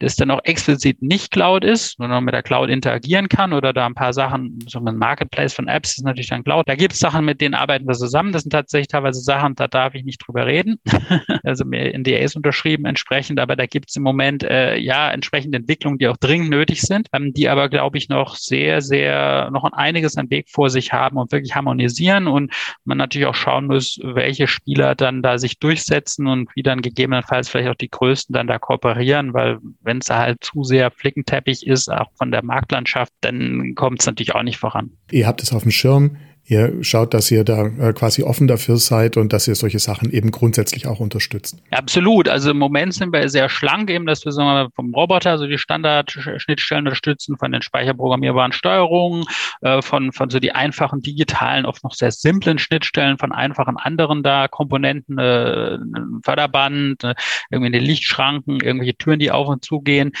[0.00, 3.86] das dann auch explizit nicht Cloud ist, sondern mit der Cloud interagieren kann oder da
[3.86, 6.68] ein paar Sachen, so ein Marketplace von Apps ist natürlich dann Cloud.
[6.68, 8.32] Da gibt es Sachen, mit denen arbeiten wir zusammen.
[8.32, 10.80] Das sind tatsächlich teilweise Sachen, da darf ich nicht drüber reden.
[11.44, 15.98] also mir NDAs unterschrieben entsprechend, aber da gibt es im Moment äh, ja entsprechende Entwicklungen,
[15.98, 20.16] die auch dringend nötig sind, ähm, die aber, glaube ich, noch sehr, sehr, noch einiges
[20.16, 22.52] an Weg vor sich haben und wirklich harmonisieren und
[22.84, 27.27] man natürlich auch schauen muss, welche Spieler dann da sich durchsetzen und wie dann gegebenenfalls
[27.28, 31.66] gegebenenfalls vielleicht auch die Größten dann da kooperieren, weil wenn es halt zu sehr Flickenteppich
[31.66, 34.90] ist, auch von der Marktlandschaft, dann kommt es natürlich auch nicht voran.
[35.10, 36.16] Ihr habt es auf dem Schirm,
[36.48, 40.10] ihr schaut, dass ihr da äh, quasi offen dafür seid und dass ihr solche Sachen
[40.10, 41.58] eben grundsätzlich auch unterstützt.
[41.70, 42.28] Absolut.
[42.28, 45.46] Also im Moment sind wir sehr schlank eben, dass wir sagen wir, vom Roboter, also
[45.46, 49.24] die Standardschnittstellen unterstützen, von den speicherprogrammierbaren Steuerungen,
[49.60, 54.22] äh, von, von so die einfachen digitalen, oft noch sehr simplen Schnittstellen, von einfachen anderen
[54.22, 55.78] da Komponenten, äh,
[56.24, 57.14] Förderband, äh,
[57.50, 60.12] irgendwie den Lichtschranken, irgendwelche Türen, die auf und zu gehen.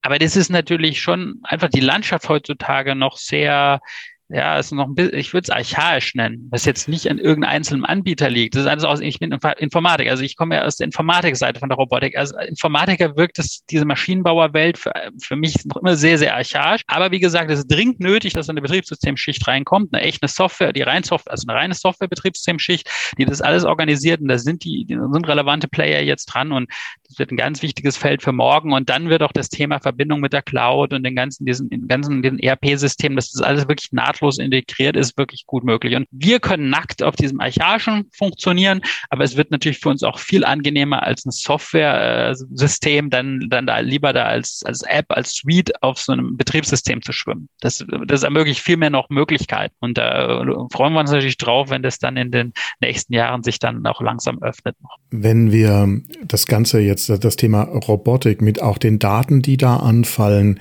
[0.00, 3.80] Aber das ist natürlich schon einfach die Landschaft heutzutage noch sehr
[4.28, 7.56] ja, ist noch ein bisschen, ich würde es archaisch nennen, was jetzt nicht an irgendeinem
[7.56, 8.56] einzelnen Anbieter liegt.
[8.56, 11.68] Das ist alles aus, ich bin Informatik, also ich komme ja aus der Informatikseite von
[11.68, 12.16] der Robotik.
[12.16, 16.82] Also Informatiker wirkt es, diese Maschinenbauerwelt für, für mich noch immer sehr, sehr archaisch.
[16.88, 20.82] Aber wie gesagt, es ist dringend nötig, dass eine Betriebssystemschicht reinkommt, eine echte Software, die
[20.82, 24.94] rein Software, also eine reine Software-Betriebssystemschicht, die das alles organisiert und da sind die, die
[24.94, 26.68] sind relevante Player jetzt dran und
[27.08, 30.18] das wird ein ganz wichtiges Feld für morgen und dann wird auch das Thema Verbindung
[30.18, 33.92] mit der Cloud und den ganzen, diesen, den ganzen, den ERP-Systemen, dass das alles wirklich
[33.92, 35.94] naht nahtlos integriert ist, wirklich gut möglich.
[35.94, 40.18] Und wir können nackt auf diesem Archaischen funktionieren, aber es wird natürlich für uns auch
[40.18, 45.82] viel angenehmer als ein Software-System, dann, dann da lieber da als, als App, als Suite
[45.82, 47.48] auf so einem Betriebssystem zu schwimmen.
[47.60, 49.74] Das, das ermöglicht viel mehr noch Möglichkeiten.
[49.80, 53.58] Und da freuen wir uns natürlich drauf, wenn das dann in den nächsten Jahren sich
[53.58, 54.76] dann auch langsam öffnet.
[55.10, 60.58] Wenn wir das Ganze jetzt, das Thema Robotik mit auch den Daten, die da anfallen,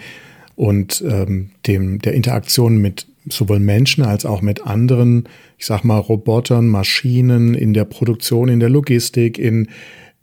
[0.56, 6.00] und ähm, dem der Interaktion mit sowohl Menschen als auch mit anderen, ich sag mal,
[6.00, 9.70] Robotern, Maschinen in der Produktion, in der Logistik, in,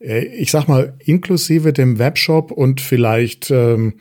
[0.01, 3.95] äh, ich sag mal, inklusive dem Webshop und vielleicht ähm,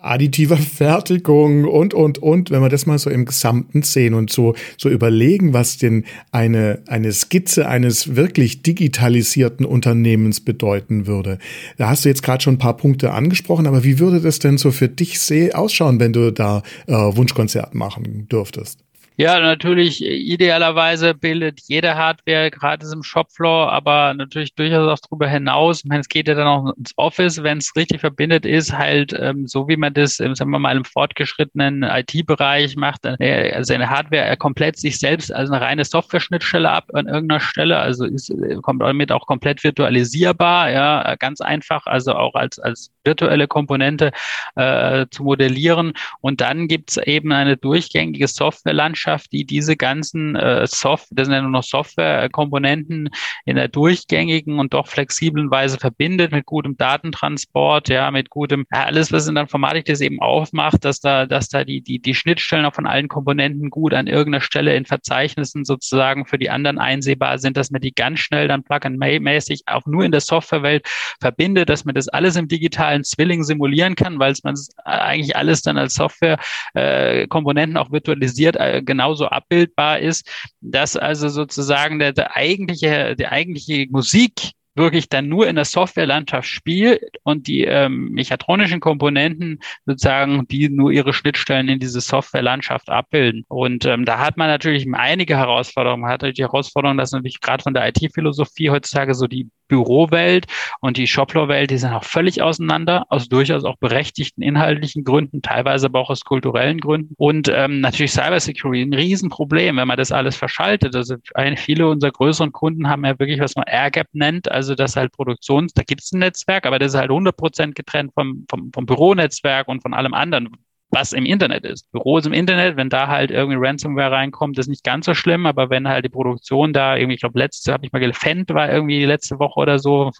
[0.00, 4.54] additiver Fertigung und, und, und, wenn wir das mal so im Gesamten sehen und so,
[4.76, 11.38] so überlegen, was denn eine, eine Skizze eines wirklich digitalisierten Unternehmens bedeuten würde.
[11.76, 14.58] Da hast du jetzt gerade schon ein paar Punkte angesprochen, aber wie würde das denn
[14.58, 15.20] so für dich
[15.54, 18.78] ausschauen, wenn du da äh, Wunschkonzert machen dürftest?
[19.16, 25.28] Ja, natürlich, äh, idealerweise bildet jede Hardware gratis im Shopfloor, aber natürlich durchaus auch darüber
[25.28, 25.80] hinaus.
[25.80, 29.12] Ich meine, es geht ja dann auch ins Office, wenn es richtig verbindet ist, halt
[29.18, 33.74] ähm, so wie man das, ähm, sagen wir mal, im fortgeschrittenen IT-Bereich macht, äh, also
[33.74, 38.30] eine Hardware komplett sich selbst als eine reine Software-Schnittstelle ab an irgendeiner Stelle, also ist,
[38.30, 44.12] äh, kommt damit auch komplett virtualisierbar, ja, ganz einfach, also auch als, als virtuelle Komponente
[44.56, 45.92] äh, zu modellieren.
[46.20, 51.34] Und dann gibt es eben eine durchgängige Softwarelandschaft, die diese ganzen äh, Soft, das sind
[51.34, 53.10] ja nur noch Softwarekomponenten
[53.44, 59.12] in der durchgängigen und doch flexiblen Weise verbindet mit gutem Datentransport, ja, mit gutem, alles,
[59.12, 62.64] was in der Informatik das eben aufmacht, dass da, dass da die, die, die Schnittstellen
[62.64, 67.38] auch von allen Komponenten gut an irgendeiner Stelle in Verzeichnissen sozusagen für die anderen einsehbar
[67.38, 70.86] sind, dass man die ganz schnell dann plug-and-mäßig auch nur in der Softwarewelt
[71.20, 75.78] verbindet, dass man das alles im digitalen Zwilling simulieren kann, weil man eigentlich alles dann
[75.78, 80.28] als Software-Komponenten äh, auch virtualisiert äh, genauso abbildbar ist,
[80.60, 86.48] dass also sozusagen der, der eigentliche, der eigentliche Musik wirklich dann nur in der Softwarelandschaft
[86.48, 93.44] spielt und die ähm, mechatronischen Komponenten sozusagen, die nur ihre Schnittstellen in diese Softwarelandschaft abbilden.
[93.48, 96.02] Und ähm, da hat man natürlich einige Herausforderungen.
[96.02, 100.46] Man hat natürlich die Herausforderung, dass natürlich gerade von der IT-Philosophie heutzutage so die Bürowelt
[100.80, 105.86] und die Shopfloor-Welt, die sind auch völlig auseinander, aus durchaus auch berechtigten inhaltlichen Gründen, teilweise
[105.86, 107.14] aber auch aus kulturellen Gründen.
[107.16, 110.94] Und ähm, natürlich Cybersecurity, ein Riesenproblem, wenn man das alles verschaltet.
[110.94, 111.16] Also
[111.56, 115.72] viele unserer größeren Kunden haben ja wirklich, was man AirGap nennt, also das halt Produktions,
[115.72, 118.86] da gibt es ein Netzwerk, aber das ist halt 100 Prozent getrennt vom, vom, vom
[118.86, 120.48] Büronetzwerk und von allem anderen
[120.90, 121.90] was im Internet ist.
[121.92, 125.70] Büros im Internet, wenn da halt irgendwie Ransomware reinkommt, ist nicht ganz so schlimm, aber
[125.70, 129.04] wenn halt die Produktion da irgendwie, ich glaube, letzte habe ich mal gefendt, war irgendwie
[129.04, 130.10] letzte Woche oder so,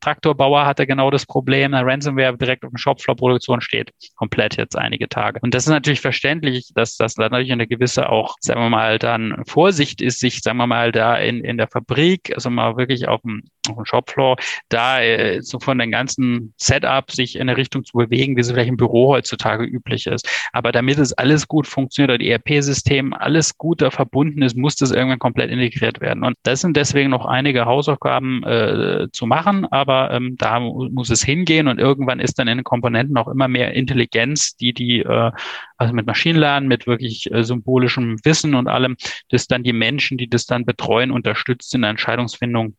[0.00, 5.08] Traktorbauer hatte genau das Problem, eine Ransomware direkt auf dem Shopfloor-Produktion steht, komplett jetzt einige
[5.08, 5.38] Tage.
[5.42, 9.42] Und das ist natürlich verständlich, dass das natürlich eine gewisse auch, sagen wir mal, dann
[9.46, 13.20] Vorsicht ist, sich, sagen wir mal, da in, in der Fabrik, also mal wirklich auf
[13.22, 14.36] dem, auf dem Shopfloor,
[14.68, 18.52] da äh, so von den ganzen Setup sich in eine Richtung zu bewegen, wie sie
[18.52, 20.28] vielleicht im Büro heutzutage üblich ist.
[20.52, 24.90] Aber damit es alles gut funktioniert, oder ERP-System alles gut da verbunden ist, muss das
[24.90, 26.24] irgendwann komplett integriert werden.
[26.24, 31.22] Und das sind deswegen noch einige Hausaufgaben äh, zu machen, aber ähm, da muss es
[31.22, 35.30] hingehen und irgendwann ist dann in den Komponenten auch immer mehr Intelligenz, die die, äh,
[35.76, 38.96] also mit Maschinenlernen, mit wirklich äh, symbolischem Wissen und allem,
[39.30, 42.76] das dann die Menschen, die das dann betreuen, unterstützt in der Entscheidungsfindung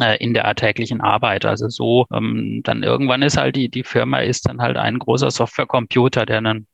[0.00, 1.44] in der alltäglichen Arbeit.
[1.44, 5.30] Also so, ähm, dann irgendwann ist halt die, die Firma ist dann halt ein großer
[5.30, 6.66] Softwarecomputer, der dann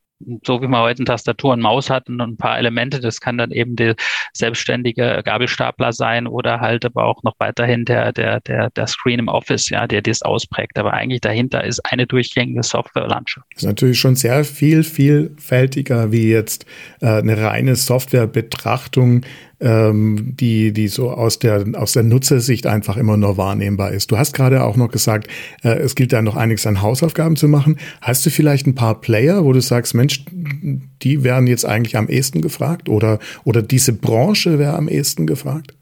[0.45, 3.37] so wie man heute eine Tastatur und Maus hat und ein paar Elemente, das kann
[3.37, 3.95] dann eben der
[4.33, 9.29] selbstständige Gabelstapler sein oder halt aber auch noch weiterhin der, der, der, der Screen im
[9.29, 10.79] Office, ja, der das ausprägt.
[10.79, 13.47] Aber eigentlich dahinter ist eine durchgängige Softwarelandschaft.
[13.53, 16.65] Das ist natürlich schon sehr viel, vielfältiger wie jetzt
[17.01, 19.23] äh, eine reine Softwarebetrachtung
[19.61, 24.11] ähm, die, die so aus der, aus der Nutzersicht einfach immer nur wahrnehmbar ist.
[24.11, 25.29] Du hast gerade auch noch gesagt,
[25.63, 27.79] äh, es gilt da noch einiges an Hausaufgaben zu machen.
[28.01, 30.25] Hast du vielleicht ein paar Player, wo du sagst, Mensch,
[31.03, 35.76] die wären jetzt eigentlich am ehesten gefragt oder, oder diese Branche wäre am ehesten gefragt?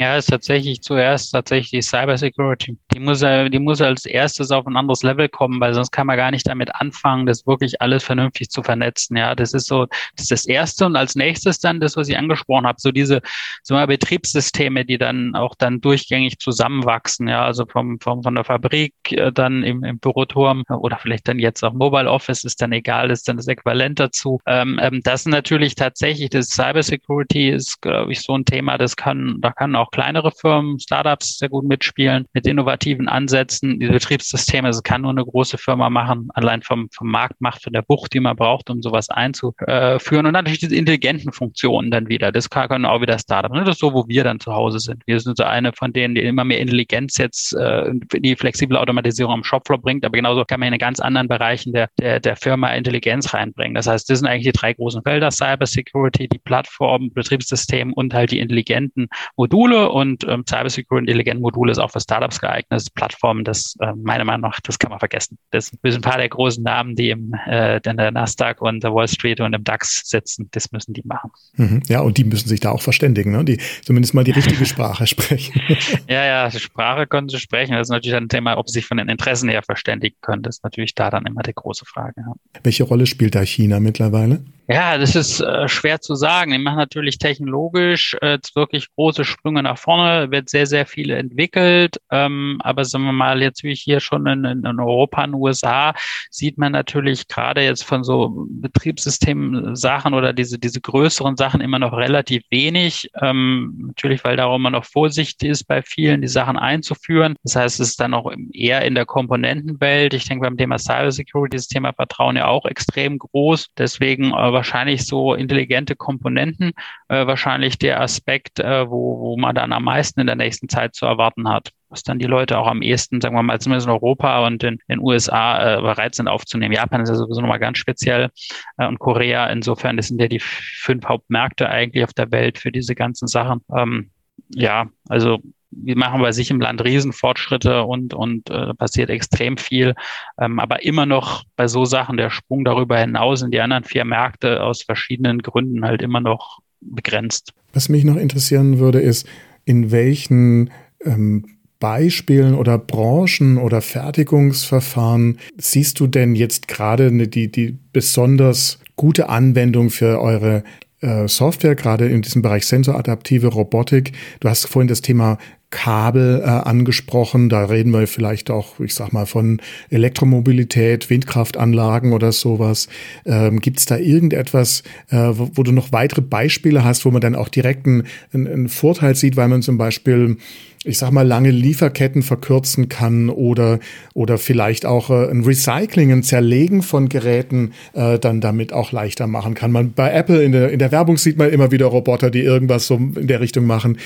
[0.00, 2.78] Ja, ist tatsächlich zuerst tatsächlich die Cybersecurity.
[2.94, 6.16] Die muss, die muss als erstes auf ein anderes Level kommen, weil sonst kann man
[6.16, 9.18] gar nicht damit anfangen, das wirklich alles vernünftig zu vernetzen.
[9.18, 9.84] Ja, das ist so,
[10.16, 13.20] das ist das Erste und als nächstes dann das, was ich angesprochen habe, so diese,
[13.62, 17.28] so mal Betriebssysteme, die dann auch dann durchgängig zusammenwachsen.
[17.28, 21.38] Ja, also vom, vom von der Fabrik äh, dann im, im Büroturm oder vielleicht dann
[21.38, 24.40] jetzt auch Mobile Office ist dann egal, ist dann das Äquivalent dazu.
[24.46, 28.96] Ähm, ähm, das ist natürlich tatsächlich das Cybersecurity ist, glaube ich, so ein Thema, das
[28.96, 33.78] kann, da kann auch auch kleinere Firmen, Startups sehr gut mitspielen mit innovativen Ansätzen.
[33.78, 37.82] Die Betriebssysteme, das kann nur eine große Firma machen, allein vom, vom Marktmacht, von der
[37.82, 40.26] Bucht, die man braucht, um sowas einzuführen.
[40.26, 42.32] Und natürlich diese intelligenten Funktionen dann wieder.
[42.32, 43.54] Das können auch wieder Startups.
[43.58, 45.02] Das ist so, wo wir dann zu Hause sind.
[45.06, 49.34] Wir sind so eine von denen, die immer mehr Intelligenz jetzt äh, die flexible Automatisierung
[49.34, 50.04] am Shopfloor bringt.
[50.04, 53.74] Aber genauso kann man in ganz anderen Bereichen der, der, der Firma Intelligenz reinbringen.
[53.74, 55.30] Das heißt, das sind eigentlich die drei großen Felder.
[55.30, 61.72] Cyber Security, die Plattform, Betriebssystem und halt die intelligenten Module und ähm, Cybersecurity Intelligent Module
[61.72, 62.80] ist auch für Startups geeignet.
[62.90, 65.38] Ergebnisplattformen, das äh, meiner Meinung nach, das kann man vergessen.
[65.50, 68.94] Das sind ein paar der großen Namen, die im äh, in der Nasdaq und der
[68.94, 70.48] Wall Street und im DAX sitzen.
[70.52, 71.30] Das müssen die machen.
[71.56, 71.82] Mhm.
[71.88, 73.44] Ja, und die müssen sich da auch verständigen, ne?
[73.44, 75.60] die zumindest mal die richtige Sprache sprechen.
[76.08, 77.72] ja, ja, Sprache können sie sprechen.
[77.72, 80.42] Das ist natürlich ein Thema, ob sie sich von den Interessen her verständigen können.
[80.42, 82.14] Das ist natürlich da dann immer die große Frage.
[82.18, 82.32] Ja.
[82.62, 84.44] Welche Rolle spielt da China mittlerweile?
[84.72, 86.52] Ja, das ist äh, schwer zu sagen.
[86.52, 91.96] Die machen natürlich technologisch äh, wirklich große Sprünge nach vorne, wird sehr, sehr viel entwickelt.
[92.12, 95.92] Ähm, aber sagen wir mal, jetzt wie hier schon in, in Europa, in den USA,
[96.30, 101.92] sieht man natürlich gerade jetzt von so Betriebssystem-Sachen oder diese, diese größeren Sachen immer noch
[101.92, 103.10] relativ wenig.
[103.20, 107.34] Ähm, natürlich, weil darum man noch vorsichtig ist bei vielen, die Sachen einzuführen.
[107.42, 110.14] Das heißt, es ist dann auch eher in der Komponentenwelt.
[110.14, 113.66] Ich denke beim Thema Cybersecurity ist das Thema Vertrauen ja auch extrem groß.
[113.76, 116.72] Deswegen äh, wahrscheinlich so intelligente Komponenten
[117.08, 120.94] äh, wahrscheinlich der Aspekt, äh, wo, wo man dann am meisten in der nächsten Zeit
[120.94, 123.92] zu erwarten hat was dann die Leute auch am ehesten, sagen wir mal, zumindest in
[123.92, 126.72] Europa und in den USA äh, bereit sind aufzunehmen.
[126.72, 128.30] Japan ist ja sowieso nochmal ganz speziell
[128.78, 129.48] äh, und Korea.
[129.48, 133.60] Insofern, das sind ja die fünf Hauptmärkte eigentlich auf der Welt für diese ganzen Sachen.
[133.76, 134.10] Ähm,
[134.50, 135.40] ja, also
[135.70, 139.94] wir machen bei sich im Land Riesenfortschritte und, und äh, passiert extrem viel.
[140.40, 144.04] Ähm, aber immer noch bei so Sachen der Sprung darüber hinaus in die anderen vier
[144.04, 147.52] Märkte aus verschiedenen Gründen halt immer noch begrenzt.
[147.72, 149.28] Was mich noch interessieren würde, ist,
[149.64, 150.70] in welchen
[151.04, 151.46] ähm,
[151.78, 159.88] Beispielen oder Branchen oder Fertigungsverfahren siehst du denn jetzt gerade die, die besonders gute Anwendung
[159.88, 160.62] für eure
[161.00, 164.12] äh, Software, gerade in diesem Bereich sensoradaptive Robotik.
[164.40, 165.38] Du hast vorhin das Thema
[165.70, 167.48] Kabel äh, angesprochen.
[167.48, 172.88] Da reden wir vielleicht auch, ich sag mal, von Elektromobilität, Windkraftanlagen oder sowas.
[173.24, 177.20] Ähm, Gibt es da irgendetwas, äh, wo, wo, du noch weitere Beispiele hast, wo man
[177.20, 180.36] dann auch direkt einen, einen Vorteil sieht, weil man zum Beispiel
[180.84, 183.80] ich sag mal, lange Lieferketten verkürzen kann oder,
[184.14, 189.26] oder vielleicht auch äh, ein Recycling, ein Zerlegen von Geräten äh, dann damit auch leichter
[189.26, 189.72] machen kann.
[189.72, 192.86] Man, bei Apple in der, in der Werbung sieht man immer wieder Roboter, die irgendwas
[192.86, 193.98] so in der Richtung machen.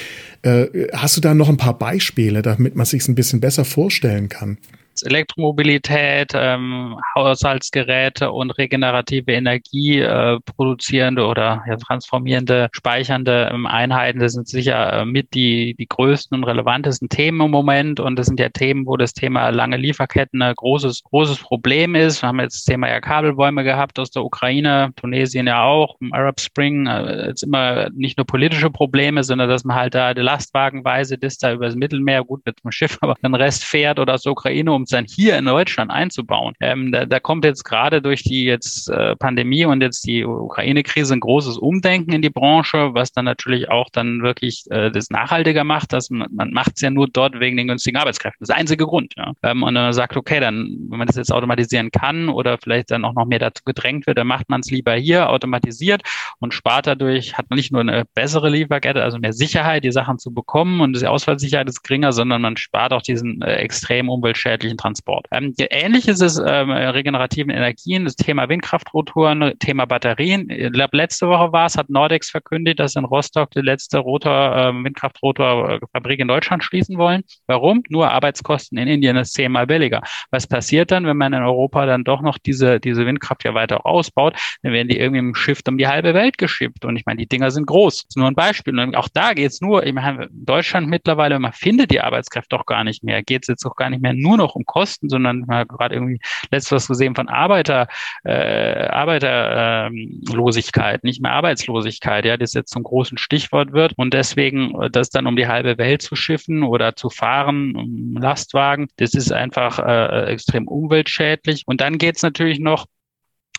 [0.43, 4.29] Äh, hast du da noch ein paar Beispiele, damit man sich ein bisschen besser vorstellen
[4.29, 4.59] kann?
[5.03, 14.33] Elektromobilität, ähm, Haushaltsgeräte und regenerative Energie äh, produzierende oder ja, transformierende, speichernde ähm, Einheiten, das
[14.33, 18.01] sind sicher äh, mit die, die größten und relevantesten Themen im Moment.
[18.01, 22.23] Und das sind ja Themen, wo das Thema lange Lieferketten ein großes, großes Problem ist.
[22.23, 26.13] Wir haben jetzt das Thema ja Kabelbäume gehabt aus der Ukraine, Tunesien ja auch, im
[26.13, 30.23] Arab Spring, äh, jetzt immer nicht nur politische Probleme, sondern dass man halt da die
[30.23, 34.23] Lastwagenweise das da übers Mittelmeer, gut mit dem Schiff, aber den Rest fährt oder aus
[34.23, 36.55] der Ukraine, um dann hier in Deutschland einzubauen.
[36.61, 41.15] Ähm, da, da kommt jetzt gerade durch die jetzt äh, Pandemie und jetzt die Ukraine-Krise
[41.15, 45.65] ein großes Umdenken in die Branche, was dann natürlich auch dann wirklich äh, das nachhaltiger
[45.65, 45.93] macht.
[45.93, 48.39] Dass man, man macht es ja nur dort wegen den günstigen Arbeitskräften.
[48.41, 49.15] Das ist der einzige Grund.
[49.17, 49.33] Ja.
[49.43, 53.05] Ähm, und dann sagt, okay, dann, wenn man das jetzt automatisieren kann oder vielleicht dann
[53.05, 56.03] auch noch mehr dazu gedrängt wird, dann macht man es lieber hier automatisiert
[56.41, 60.19] und spart dadurch, hat man nicht nur eine bessere Lieferkette, also mehr Sicherheit, die Sachen
[60.19, 64.74] zu bekommen und die Ausfallsicherheit ist geringer, sondern man spart auch diesen äh, extrem umweltschädlichen
[64.77, 65.27] Transport.
[65.31, 70.49] Ähm, ähnlich ist es ähm, regenerativen Energien, das Thema Windkraftrotoren, Thema Batterien.
[70.51, 74.85] Ich letzte Woche war es, hat Nordex verkündigt, dass in Rostock die letzte Rotor, äh,
[74.85, 77.23] Windkraftrotorfabrik in Deutschland schließen wollen.
[77.47, 77.83] Warum?
[77.89, 80.03] Nur Arbeitskosten in Indien ist zehnmal billiger.
[80.31, 83.87] Was passiert dann, wenn man in Europa dann doch noch diese, diese Windkraft ja weiter
[83.87, 84.37] ausbaut?
[84.63, 86.85] Dann werden die irgendwie im Schiff um die halbe Welt geschippt.
[86.85, 88.03] Und ich meine, die Dinger sind groß.
[88.03, 88.79] Das ist nur ein Beispiel.
[88.79, 92.67] Und auch da geht es nur, ich meine, Deutschland mittlerweile, man findet die Arbeitskräfte doch
[92.67, 93.23] gar nicht mehr.
[93.23, 96.19] Geht es jetzt auch gar nicht mehr nur noch um Kosten, sondern mal gerade irgendwie
[96.51, 97.87] letztes was gesehen von Arbeiter,
[98.25, 104.91] äh, Arbeiterlosigkeit, nicht mehr Arbeitslosigkeit, ja, das jetzt zum großen Stichwort wird und deswegen äh,
[104.91, 109.33] das dann um die halbe Welt zu schiffen oder zu fahren, um Lastwagen, das ist
[109.33, 111.65] einfach äh, extrem umweltschädlich.
[111.67, 112.87] Und dann geht's natürlich noch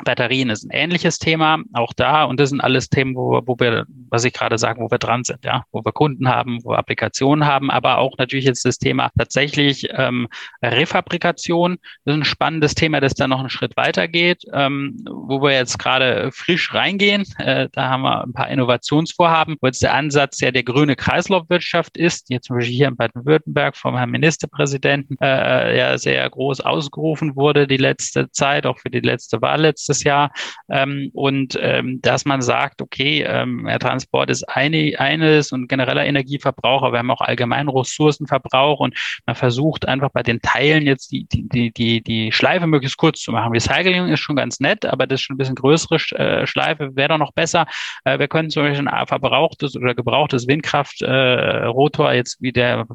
[0.03, 2.25] Batterien ist ein ähnliches Thema, auch da.
[2.25, 5.23] Und das sind alles Themen, wo, wo wir, was ich gerade sagen, wo wir dran
[5.23, 8.77] sind, ja, wo wir Kunden haben, wo wir Applikationen haben, aber auch natürlich jetzt das
[8.77, 10.27] Thema tatsächlich ähm,
[10.61, 11.77] Refabrikation.
[12.03, 15.53] Das ist ein spannendes Thema, das dann noch einen Schritt weiter geht, ähm, wo wir
[15.53, 17.23] jetzt gerade frisch reingehen.
[17.37, 21.95] Äh, da haben wir ein paar Innovationsvorhaben, wo jetzt der Ansatz ja der grüne Kreislaufwirtschaft
[21.95, 27.37] ist, jetzt zum Beispiel hier in Baden-Württemberg vom Herrn Ministerpräsidenten äh, ja sehr groß ausgerufen
[27.37, 30.31] wurde die letzte Zeit, auch für die letzte Wahl letzte letztes Jahr.
[30.69, 36.05] Ähm, und ähm, dass man sagt, okay, ähm, der Transport ist eine, eines und genereller
[36.05, 41.25] Energieverbrauch, wir haben auch allgemeinen Ressourcenverbrauch und man versucht einfach bei den Teilen jetzt die,
[41.25, 43.51] die, die, die, die Schleife möglichst kurz zu machen.
[43.51, 47.09] Recycling ist schon ganz nett, aber das ist schon ein bisschen größere äh, Schleife, wäre
[47.09, 47.65] doch noch besser.
[48.03, 52.87] Äh, wir können zum Beispiel ein verbrauchtes oder gebrauchtes Windkraftrotor äh, jetzt wie der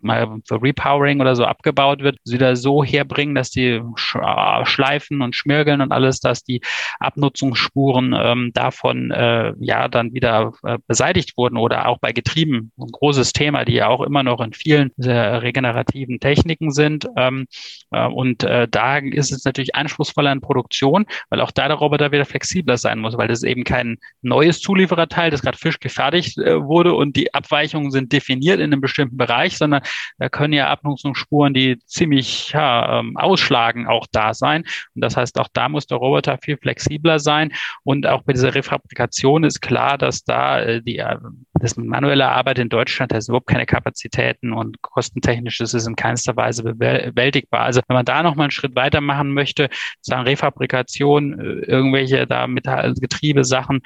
[0.00, 5.34] mal für Repowering oder so abgebaut wird, sie da so herbringen, dass die schleifen und
[5.34, 6.60] schmirgeln und alles, dass die
[7.00, 12.92] Abnutzungsspuren ähm, davon äh, ja dann wieder äh, beseitigt wurden oder auch bei Getrieben, ein
[12.92, 17.06] großes Thema, die ja auch immer noch in vielen regenerativen Techniken sind.
[17.16, 17.46] Ähm,
[17.90, 22.12] äh, und äh, da ist es natürlich anspruchsvoller in Produktion, weil auch da der Roboter
[22.12, 26.62] wieder flexibler sein muss, weil das eben kein neues Zuliefererteil, das gerade frisch gefertigt äh,
[26.62, 29.82] wurde und die Abweichungen sind definiert in einem bestimmten Bereich, sondern
[30.18, 34.64] da können ja Abnutzungsspuren, die ziemlich ja, ähm, ausschlagen, auch da sein.
[34.94, 37.52] Und das heißt, auch da muss der Roboter viel flexibler sein.
[37.82, 41.16] Und auch bei dieser Refabrikation ist klar, dass da äh, die äh,
[41.60, 46.36] das manuelle Arbeit in Deutschland, da überhaupt keine Kapazitäten und kostentechnisch ist es in keinster
[46.36, 47.60] Weise bewältigbar.
[47.60, 49.70] Also wenn man da noch mal einen Schritt weiter machen möchte,
[50.02, 53.80] sagen Refabrikation, äh, irgendwelche da Metall, Getriebesachen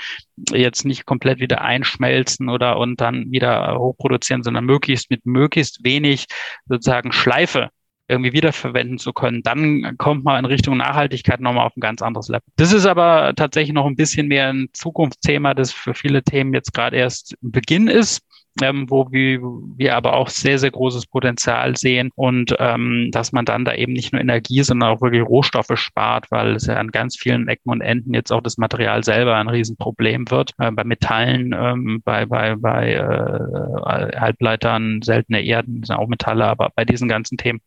[0.51, 6.27] jetzt nicht komplett wieder einschmelzen oder und dann wieder hochproduzieren, sondern möglichst mit möglichst wenig
[6.67, 7.71] sozusagen Schleife
[8.09, 12.29] irgendwie wiederverwenden zu können, dann kommt man in Richtung Nachhaltigkeit nochmal auf ein ganz anderes
[12.29, 12.43] Level.
[12.57, 16.73] Das ist aber tatsächlich noch ein bisschen mehr ein Zukunftsthema, das für viele Themen jetzt
[16.73, 18.23] gerade erst Beginn ist
[18.63, 23.45] ähm, wo wir, wir aber auch sehr, sehr großes Potenzial sehen und ähm, dass man
[23.45, 26.91] dann da eben nicht nur Energie, sondern auch wirklich Rohstoffe spart, weil es ja an
[26.91, 30.53] ganz vielen Ecken und Enden jetzt auch das Material selber ein Riesenproblem wird.
[30.59, 36.71] Äh, bei Metallen, ähm, bei, bei, bei äh, Halbleitern, seltene Erden, sind auch Metalle, aber
[36.75, 37.61] bei diesen ganzen Themen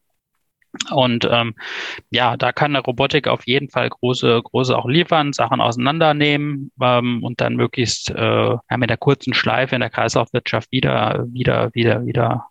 [0.91, 1.55] und ähm,
[2.11, 7.23] ja, da kann eine Robotik auf jeden Fall große, große auch liefern, Sachen auseinandernehmen ähm,
[7.23, 12.05] und dann möglichst äh, ja, mit der kurzen Schleife in der Kreislaufwirtschaft wieder, wieder, wieder,
[12.05, 12.47] wieder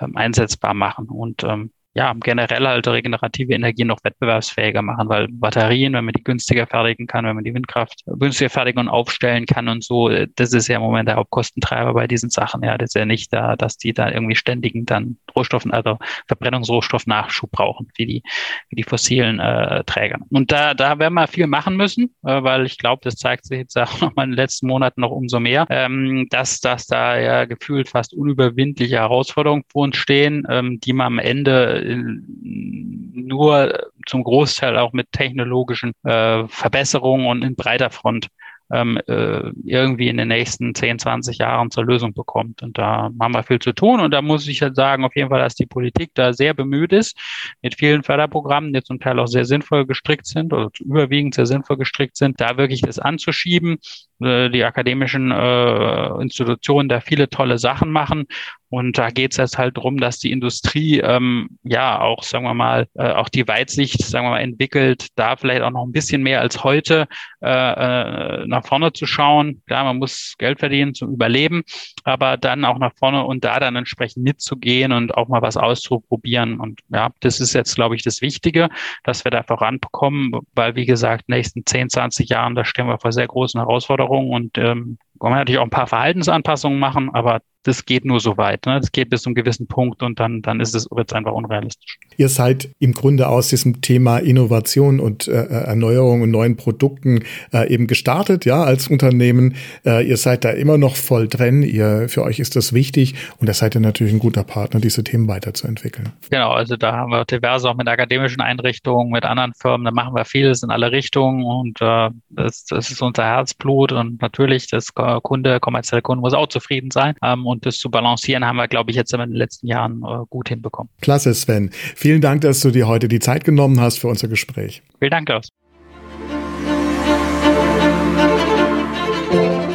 [0.00, 1.08] ähm, einsetzbar machen.
[1.08, 6.24] Und ähm, ja, generell halt regenerative Energie noch wettbewerbsfähiger machen, weil Batterien, wenn man die
[6.24, 10.26] günstiger fertigen kann, wenn man die Windkraft günstiger fertigen und aufstellen kann und so, äh,
[10.34, 12.64] das ist ja im Moment der Hauptkostentreiber bei diesen Sachen.
[12.64, 17.52] Ja, das ist ja nicht da, dass die da irgendwie ständigen dann Rohstoffen, also Verbrennungsrohstoffnachschub
[17.52, 18.22] brauchen, wie die,
[18.70, 20.18] wie die fossilen äh, Träger.
[20.30, 23.58] Und da, da werden wir viel machen müssen, äh, weil ich glaube, das zeigt sich
[23.58, 27.16] jetzt auch noch mal in den letzten Monaten noch umso mehr, ähm, dass, dass da
[27.20, 34.24] ja gefühlt fast unüberwindliche Herausforderungen vor uns stehen, ähm, die man am Ende nur zum
[34.24, 38.28] Großteil auch mit technologischen äh, Verbesserungen und in breiter Front
[38.72, 42.62] ähm, äh, irgendwie in den nächsten 10, 20 Jahren zur Lösung bekommt.
[42.62, 44.00] Und da haben wir viel zu tun.
[44.00, 46.92] Und da muss ich halt sagen, auf jeden Fall, dass die Politik da sehr bemüht
[46.92, 47.16] ist,
[47.62, 51.76] mit vielen Förderprogrammen, die zum Teil auch sehr sinnvoll gestrickt sind oder überwiegend sehr sinnvoll
[51.76, 53.78] gestrickt sind, da wirklich das anzuschieben.
[54.20, 58.26] Äh, die akademischen äh, Institutionen da viele tolle Sachen machen.
[58.68, 62.54] Und da geht es jetzt halt darum, dass die Industrie ähm, ja auch, sagen wir
[62.54, 66.24] mal, äh, auch die Weitsicht, sagen wir mal, entwickelt, da vielleicht auch noch ein bisschen
[66.24, 67.06] mehr als heute
[67.40, 69.62] äh, äh, nach vorne zu schauen.
[69.68, 71.62] Klar, man muss Geld verdienen zum Überleben,
[72.02, 76.58] aber dann auch nach vorne und da dann entsprechend mitzugehen und auch mal was auszuprobieren.
[76.58, 78.70] Und ja, das ist jetzt, glaube ich, das Wichtige,
[79.04, 83.12] dass wir da vorankommen, weil, wie gesagt, nächsten 10, 20 Jahren, da stehen wir vor
[83.12, 87.84] sehr großen Herausforderungen und ähm, kann man natürlich auch ein paar Verhaltensanpassungen machen, aber das
[87.86, 88.66] geht nur so weit.
[88.66, 88.78] Ne?
[88.78, 91.98] Das geht bis zu einem gewissen Punkt und dann, dann ist es wird's einfach unrealistisch.
[92.16, 97.24] Ihr seid im Grunde aus diesem Thema Innovation und äh, äh, Erneuerung und neuen Produkten
[97.52, 99.56] äh, eben gestartet, ja, als Unternehmen.
[99.84, 101.62] Äh, ihr seid da immer noch voll drin.
[101.62, 105.02] Ihr, für euch ist das wichtig und da seid ihr natürlich ein guter Partner, diese
[105.02, 106.12] Themen weiterzuentwickeln.
[106.30, 110.14] Genau, also da haben wir diverse auch mit akademischen Einrichtungen, mit anderen Firmen, da machen
[110.14, 114.92] wir vieles in alle Richtungen und äh, das, das ist unser Herzblut und natürlich das
[114.94, 117.14] Kunde, kommerzielle Kunde muss auch zufrieden sein.
[117.22, 120.24] Ähm, und das zu balancieren haben wir, glaube ich, jetzt in den letzten Jahren äh,
[120.28, 120.90] gut hinbekommen.
[121.00, 121.70] Klasse, Sven.
[121.72, 124.82] Vielen Dank, dass du dir heute die Zeit genommen hast für unser Gespräch.
[124.98, 125.48] Vielen Dank, Klaus.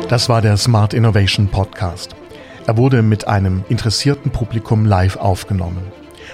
[0.10, 2.16] Das war der Smart Innovation Podcast.
[2.68, 5.84] Er wurde mit einem interessierten Publikum live aufgenommen.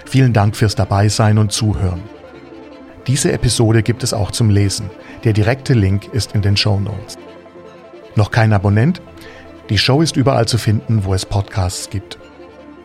[0.06, 2.02] Vielen Dank fürs Dabeisein und Zuhören.
[3.08, 4.90] Diese Episode gibt es auch zum Lesen.
[5.24, 7.18] Der direkte Link ist in den Show Notes.
[8.16, 9.02] Noch kein Abonnent?
[9.70, 12.18] Die Show ist überall zu finden, wo es Podcasts gibt.